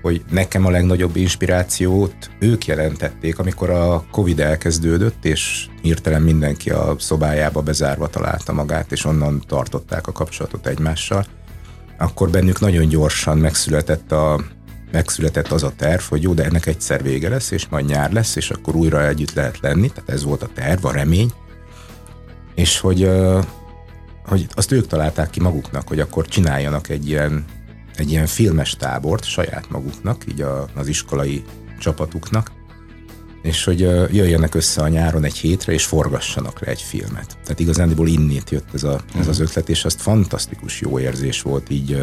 [0.07, 6.95] hogy nekem a legnagyobb inspirációt ők jelentették, amikor a Covid elkezdődött, és hirtelen mindenki a
[6.99, 11.27] szobájába bezárva találta magát, és onnan tartották a kapcsolatot egymással,
[11.99, 14.41] akkor bennük nagyon gyorsan megszületett, a,
[14.93, 18.37] megszületett az a terv, hogy jó, de ennek egyszer vége lesz, és majd nyár lesz,
[18.37, 21.33] és akkor újra együtt lehet lenni, tehát ez volt a terv, a remény,
[22.55, 23.11] és hogy
[24.27, 27.45] hogy azt ők találták ki maguknak, hogy akkor csináljanak egy ilyen,
[27.95, 31.45] egy ilyen filmes tábort saját maguknak, így a, az iskolai
[31.79, 32.53] csapatuknak,
[33.43, 33.81] és hogy
[34.13, 37.39] jöjjenek össze a nyáron egy hétre, és forgassanak le egy filmet.
[37.43, 41.71] Tehát igazándiból innét jött ez, a, ez az ötlet, és azt fantasztikus jó érzés volt
[41.71, 42.01] így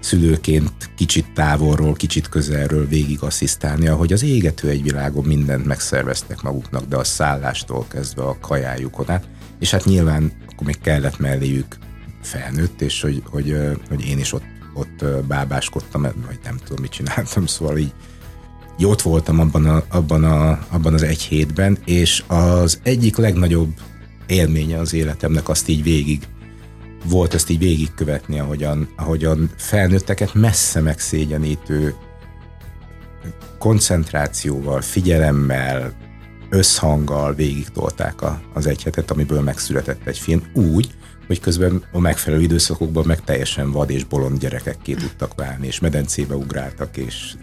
[0.00, 6.84] szülőként kicsit távolról, kicsit közelről végig asszisztálni, ahogy az égető egy világon mindent megszerveztek maguknak,
[6.84, 9.28] de a szállástól kezdve a kajájukon át,
[9.58, 11.78] és hát nyilván akkor még kellett melléjük
[12.22, 13.56] felnőtt, és hogy, hogy,
[13.88, 14.44] hogy én is ott,
[14.74, 17.92] ott bábáskodtam, vagy nem tudom, mit csináltam, szóval így,
[18.78, 23.72] így voltam abban, a, abban, a, abban az egy hétben, és az egyik legnagyobb
[24.26, 26.28] élménye az életemnek azt így végig
[27.04, 31.94] volt ezt így végigkövetni, ahogyan, ahogyan felnőtteket messze megszégyenítő
[33.58, 35.92] koncentrációval, figyelemmel,
[36.50, 40.94] összhanggal végig tolták a, az egy hetet, amiből megszületett egy film úgy,
[41.26, 46.34] hogy közben a megfelelő időszakokban meg teljesen vad és bolond gyerekekké tudtak válni, és medencébe
[46.34, 47.34] ugráltak, és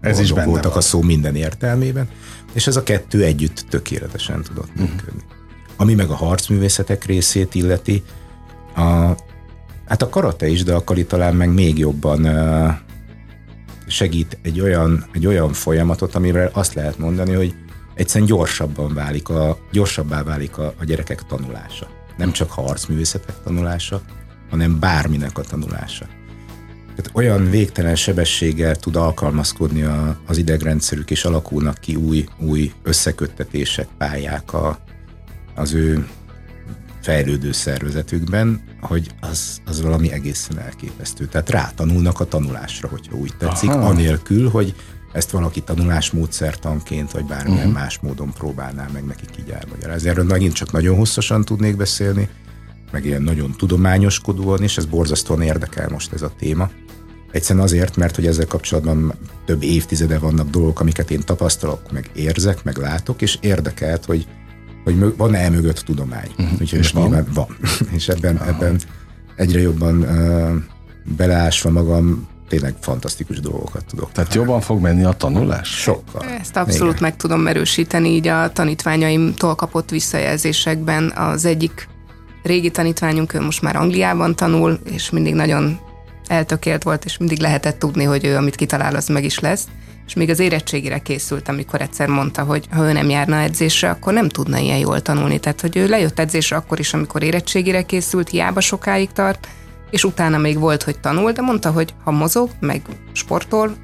[0.00, 0.78] ez is benne voltak van.
[0.78, 2.08] a szó minden értelmében,
[2.52, 4.88] és ez a kettő együtt tökéletesen tudott uh-huh.
[4.88, 5.22] működni.
[5.76, 8.02] Ami meg a harcművészetek részét illeti,
[8.74, 9.14] a,
[9.86, 12.70] hát a karate is, de a kali talán meg még jobban uh,
[13.86, 17.54] segít egy olyan, egy olyan folyamatot, amivel azt lehet mondani, hogy
[17.98, 21.88] egyszerűen gyorsabban válik a, gyorsabbá válik a, a gyerekek tanulása.
[22.16, 24.00] Nem csak harcművészetek tanulása,
[24.50, 26.06] hanem bárminek a tanulása.
[26.86, 33.88] Tehát olyan végtelen sebességgel tud alkalmazkodni a, az idegrendszerük, és alakulnak ki új, új összeköttetések,
[33.98, 34.78] pályák a,
[35.54, 36.08] az ő
[37.02, 41.26] fejlődő szervezetükben, hogy az, az valami egészen elképesztő.
[41.26, 43.88] Tehát rátanulnak a tanulásra, hogyha úgy tetszik, Aha.
[43.88, 44.74] anélkül, hogy
[45.12, 47.72] ezt valaki tanulásmódszertanként, vagy bármilyen uh-huh.
[47.72, 50.08] más módon próbálná meg nekik így elmagyarázni.
[50.08, 52.28] Erről megint csak nagyon hosszasan tudnék beszélni,
[52.90, 56.70] meg ilyen nagyon tudományoskodóan, és ez borzasztóan érdekel most ez a téma.
[57.30, 59.12] Egyszerűen azért, mert hogy ezzel kapcsolatban
[59.44, 64.26] több évtizede vannak dolgok, amiket én tapasztalok, meg érzek, meg látok, és érdekelt, hogy,
[64.84, 66.30] hogy van-e mögött tudomány.
[66.38, 66.60] Uh-huh.
[66.60, 67.26] Úgyhogy és van?
[67.34, 67.56] van.
[67.96, 68.80] és ebben, ebben
[69.36, 70.62] egyre jobban uh,
[71.16, 74.12] beleásva magam tényleg fantasztikus dolgokat tudok.
[74.12, 75.68] Tehát jobban fog menni a tanulás?
[75.68, 76.24] Sokkal.
[76.40, 77.02] Ezt abszolút Igen.
[77.02, 81.12] meg tudom erősíteni, így a tanítványaimtól kapott visszajelzésekben.
[81.16, 81.88] Az egyik
[82.42, 85.78] régi tanítványunk, ő most már Angliában tanul, és mindig nagyon
[86.26, 89.66] eltökélt volt, és mindig lehetett tudni, hogy ő, amit kitalál, az meg is lesz.
[90.06, 94.12] És még az érettségire készült, amikor egyszer mondta, hogy ha ő nem járna edzésre, akkor
[94.12, 95.38] nem tudna ilyen jól tanulni.
[95.38, 99.48] Tehát, hogy ő lejött edzésre akkor is, amikor érettségire készült, hiába sokáig tart,
[99.90, 102.82] és utána még volt, hogy tanul, de mondta, hogy ha mozog, meg
[103.12, 103.76] sportol,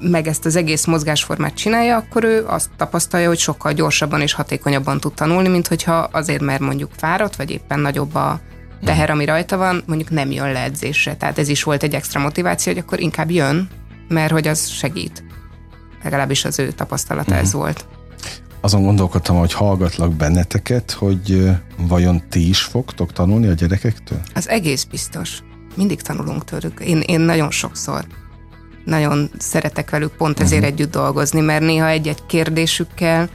[0.00, 5.00] meg ezt az egész mozgásformát csinálja, akkor ő azt tapasztalja, hogy sokkal gyorsabban és hatékonyabban
[5.00, 8.40] tud tanulni, mint hogyha azért, mert mondjuk fáradt, vagy éppen nagyobb a
[8.84, 11.16] teher, ami rajta van, mondjuk nem jön le edzésre.
[11.16, 13.68] Tehát ez is volt egy extra motiváció, hogy akkor inkább jön,
[14.08, 15.24] mert hogy az segít.
[16.02, 17.46] Legalábbis az ő tapasztalata uh-huh.
[17.46, 17.86] ez volt
[18.64, 24.18] azon gondolkodtam, hogy hallgatlak benneteket, hogy vajon ti is fogtok tanulni a gyerekektől?
[24.34, 25.38] Az egész biztos.
[25.74, 26.80] Mindig tanulunk tőlük.
[26.80, 28.04] Én, én nagyon sokszor.
[28.84, 30.76] nagyon szeretek velük pont ezért uh-huh.
[30.76, 33.28] együtt dolgozni, mert néha egy-egy kérdésükkel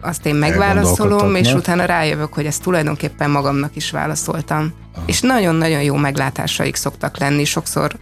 [0.00, 4.72] azt én megválaszolom, és utána rájövök, hogy ezt tulajdonképpen magamnak is válaszoltam.
[4.94, 5.04] Aha.
[5.06, 7.96] És nagyon-nagyon jó meglátásaik szoktak lenni, sokszor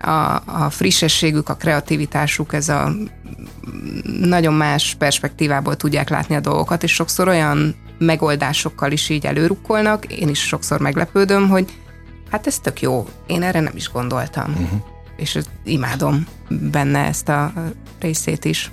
[0.00, 2.92] a, a frissességük, a kreativitásuk, ez a
[4.20, 10.28] nagyon más perspektívából tudják látni a dolgokat, és sokszor olyan megoldásokkal is így előrukkolnak, én
[10.28, 11.72] is sokszor meglepődöm, hogy
[12.30, 14.50] hát ez tök jó, én erre nem is gondoltam.
[14.50, 14.80] Uh-huh.
[15.16, 17.52] És imádom benne ezt a
[18.00, 18.70] részét is.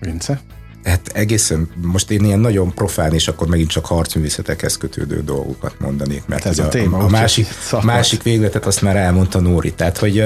[0.00, 0.40] Vince?
[0.84, 6.22] Hát egészen, most én ilyen nagyon profán, és akkor megint csak harcművészetekhez kötődő dolgokat mondanék,
[6.26, 7.46] mert ez a, téma, a, a másik,
[7.82, 9.72] másik végletet azt már elmondta Nóri.
[9.72, 10.24] Tehát, hogy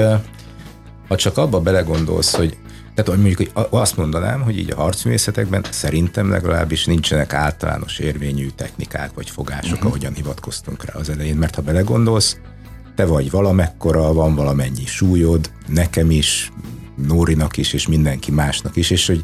[1.07, 2.57] ha csak abba belegondolsz, hogy
[2.95, 9.11] tehát mondjuk hogy azt mondanám, hogy így a harcművészetekben szerintem legalábbis nincsenek általános érvényű technikák
[9.13, 9.87] vagy fogások, uh-huh.
[9.87, 12.37] ahogyan hivatkoztunk rá az elején, mert ha belegondolsz,
[12.95, 16.51] te vagy valamekkora, van valamennyi súlyod, nekem is,
[17.07, 19.23] Nórinak is, és mindenki másnak is, és hogy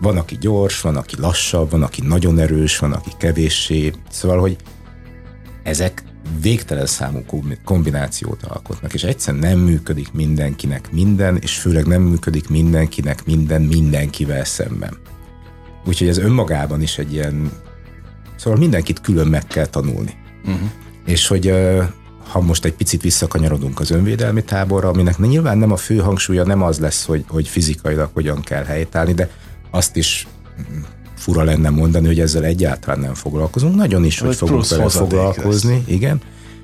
[0.00, 3.92] van, aki gyors, van, aki lassabb, van, aki nagyon erős, van, aki kevéssé.
[4.10, 4.56] Szóval, hogy
[5.62, 6.02] ezek
[6.40, 7.24] végtelen számú
[7.64, 14.44] kombinációt alkotnak, és egyszerűen nem működik mindenkinek minden, és főleg nem működik mindenkinek minden mindenkivel
[14.44, 14.96] szemben.
[15.86, 17.50] Úgyhogy ez önmagában is egy ilyen...
[18.36, 20.14] Szóval mindenkit külön meg kell tanulni.
[20.44, 20.70] Uh-huh.
[21.04, 21.52] És hogy
[22.28, 26.62] ha most egy picit visszakanyarodunk az önvédelmi táborra, aminek nyilván nem a fő hangsúlya nem
[26.62, 29.30] az lesz, hogy, hogy fizikailag hogyan kell helytállni, de
[29.70, 30.26] azt is
[31.16, 33.74] fura lenne mondani, hogy ezzel egyáltalán nem foglalkozunk.
[33.74, 35.82] Nagyon is, hogy, hogy fogunk vele foglalkozni, lesz.
[35.86, 36.20] igen.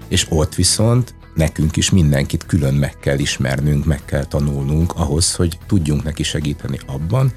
[0.09, 5.59] És ott viszont nekünk is mindenkit külön meg kell ismernünk, meg kell tanulnunk ahhoz, hogy
[5.67, 7.33] tudjunk neki segíteni abban,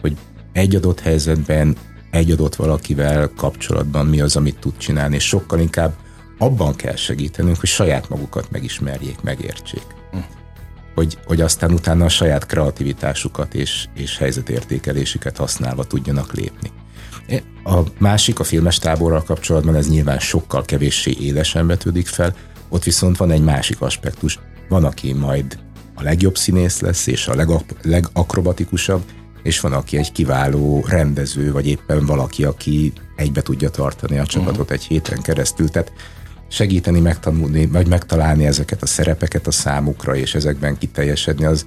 [0.00, 0.16] hogy
[0.52, 1.76] egy adott helyzetben,
[2.10, 5.94] egy adott valakivel kapcsolatban mi az, amit tud csinálni, és sokkal inkább
[6.38, 9.98] abban kell segítenünk, hogy saját magukat megismerjék, megértsék
[11.00, 16.70] hogy, hogy aztán utána a saját kreativitásukat és, és helyzetértékelésüket használva tudjanak lépni.
[17.64, 22.34] A másik, a filmes táborral kapcsolatban ez nyilván sokkal kevéssé élesen vetődik fel,
[22.68, 24.38] ott viszont van egy másik aspektus.
[24.68, 25.58] Van, aki majd
[25.94, 29.02] a legjobb színész lesz, és a legak- legakrobatikusabb,
[29.42, 34.58] és van, aki egy kiváló rendező, vagy éppen valaki, aki egybe tudja tartani a csapatot
[34.58, 34.72] uh-huh.
[34.72, 35.68] egy héten keresztül.
[35.68, 35.92] Tehát
[36.50, 41.66] segíteni megtanulni, vagy megtalálni ezeket a szerepeket a számukra, és ezekben kiteljesedni, az,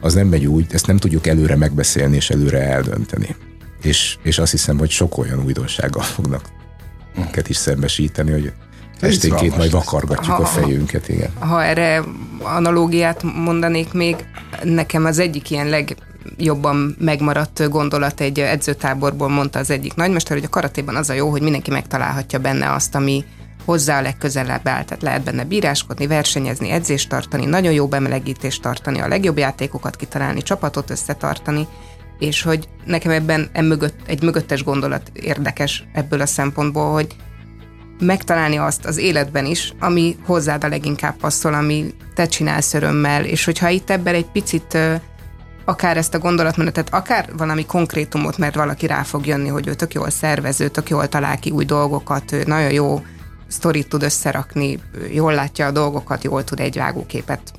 [0.00, 3.36] az nem megy úgy, ezt nem tudjuk előre megbeszélni és előre eldönteni.
[3.82, 6.42] És, és azt hiszem, hogy sok olyan újdonsággal fognak
[7.16, 8.52] minket is szembesíteni, hogy
[9.00, 11.30] esténként majd vakargatjuk ha, a fejünket, igen.
[11.38, 12.02] Ha erre
[12.42, 14.16] analógiát mondanék még,
[14.62, 20.48] nekem az egyik ilyen legjobban megmaradt gondolat egy edzőtáborból mondta az egyik nagymester, hogy a
[20.48, 23.24] karatéban az a jó, hogy mindenki megtalálhatja benne azt, ami,
[23.64, 24.84] hozzá a legközelebb áll.
[24.84, 30.42] Tehát lehet benne bíráskodni, versenyezni, edzést tartani, nagyon jó bemelegítést tartani, a legjobb játékokat kitalálni,
[30.42, 31.66] csapatot összetartani,
[32.18, 37.16] és hogy nekem ebben mögött, egy mögöttes gondolat érdekes ebből a szempontból, hogy
[37.98, 43.44] megtalálni azt az életben is, ami hozzád a leginkább passzol, ami te csinálsz örömmel, és
[43.44, 44.78] hogyha itt ebben egy picit
[45.64, 49.94] akár ezt a gondolatmenetet, akár valami konkrétumot, mert valaki rá fog jönni, hogy ő tök
[49.94, 53.02] jól szervező, tök jól talál ki új dolgokat, ő nagyon jó
[53.54, 54.78] sztorit tud összerakni,
[55.12, 57.52] jól látja a dolgokat, jól tud egy vágóképet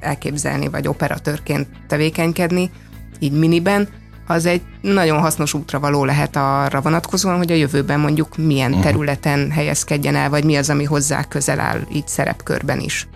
[0.00, 2.70] elképzelni, vagy operatőrként tevékenykedni,
[3.18, 3.88] így miniben,
[4.26, 8.84] az egy nagyon hasznos útra való lehet arra vonatkozóan, hogy a jövőben mondjuk milyen uh-huh.
[8.84, 13.08] területen helyezkedjen el, vagy mi az, ami hozzá közel áll így szerepkörben is.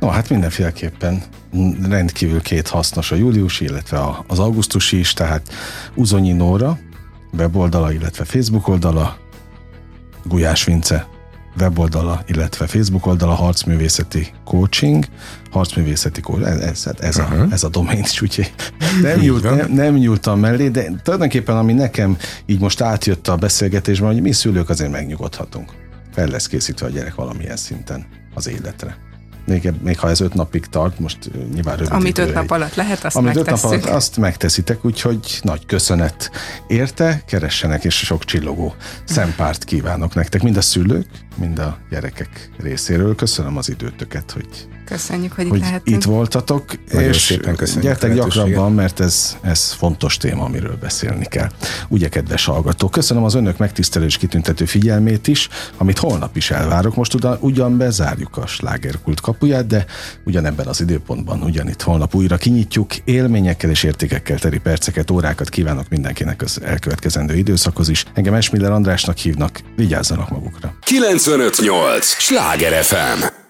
[0.00, 1.22] No, hát mindenféleképpen
[1.88, 5.48] rendkívül két hasznos a júliusi, illetve az augusztusi is, tehát
[5.94, 6.78] Uzonyi Nóra
[7.32, 9.16] weboldala, illetve Facebook oldala,
[10.24, 11.06] Gulyás Vince
[11.60, 15.04] weboldala, illetve Facebook oldala Harcművészeti Coaching,
[15.50, 17.40] Harcművészeti Coaching, ez, ez, ez, uh-huh.
[17.40, 18.54] a, ez a domain is, úgyhogy
[19.02, 24.12] nem, nyúlt, nem, nem nyúltam mellé, de tulajdonképpen ami nekem így most átjött a beszélgetésben,
[24.12, 25.72] hogy mi szülők azért megnyugodhatunk.
[26.12, 28.96] Fel lesz készítve a gyerek valamilyen szinten az életre
[29.48, 31.18] még, még ha ez öt napig tart, most
[31.52, 35.38] nyilván rövid Amit öt nap alatt lehet, azt Amit öt nap alatt azt megteszitek, úgyhogy
[35.42, 36.30] nagy köszönet
[36.66, 38.74] érte, keressenek, és sok csillogó
[39.04, 43.14] szempárt kívánok nektek, mind a szülők, mind a gyerekek részéről.
[43.14, 48.72] Köszönöm az időtöket, hogy Köszönjük, hogy, hogy itt, itt voltatok, Nagyon és szépen gyertek gyakrabban,
[48.72, 51.48] mert ez, ez fontos téma, amiről beszélni kell.
[51.88, 56.94] Ugye, kedves hallgatók, köszönöm az önök megtisztelő és kitüntető figyelmét is, amit holnap is elvárok.
[56.94, 59.84] Most ugyan, ugyan bezárjuk a slágerkult kapuját, de
[60.24, 62.96] ugyanebben az időpontban, ugyanitt holnap újra kinyitjuk.
[62.96, 68.04] Élményekkel és értékekkel teri perceket, órákat kívánok mindenkinek az elkövetkezendő időszakhoz is.
[68.14, 70.74] Engem Esmiller Andrásnak hívnak, vigyázzanak magukra.
[70.84, 72.06] 958!
[72.06, 73.46] Sláger FM!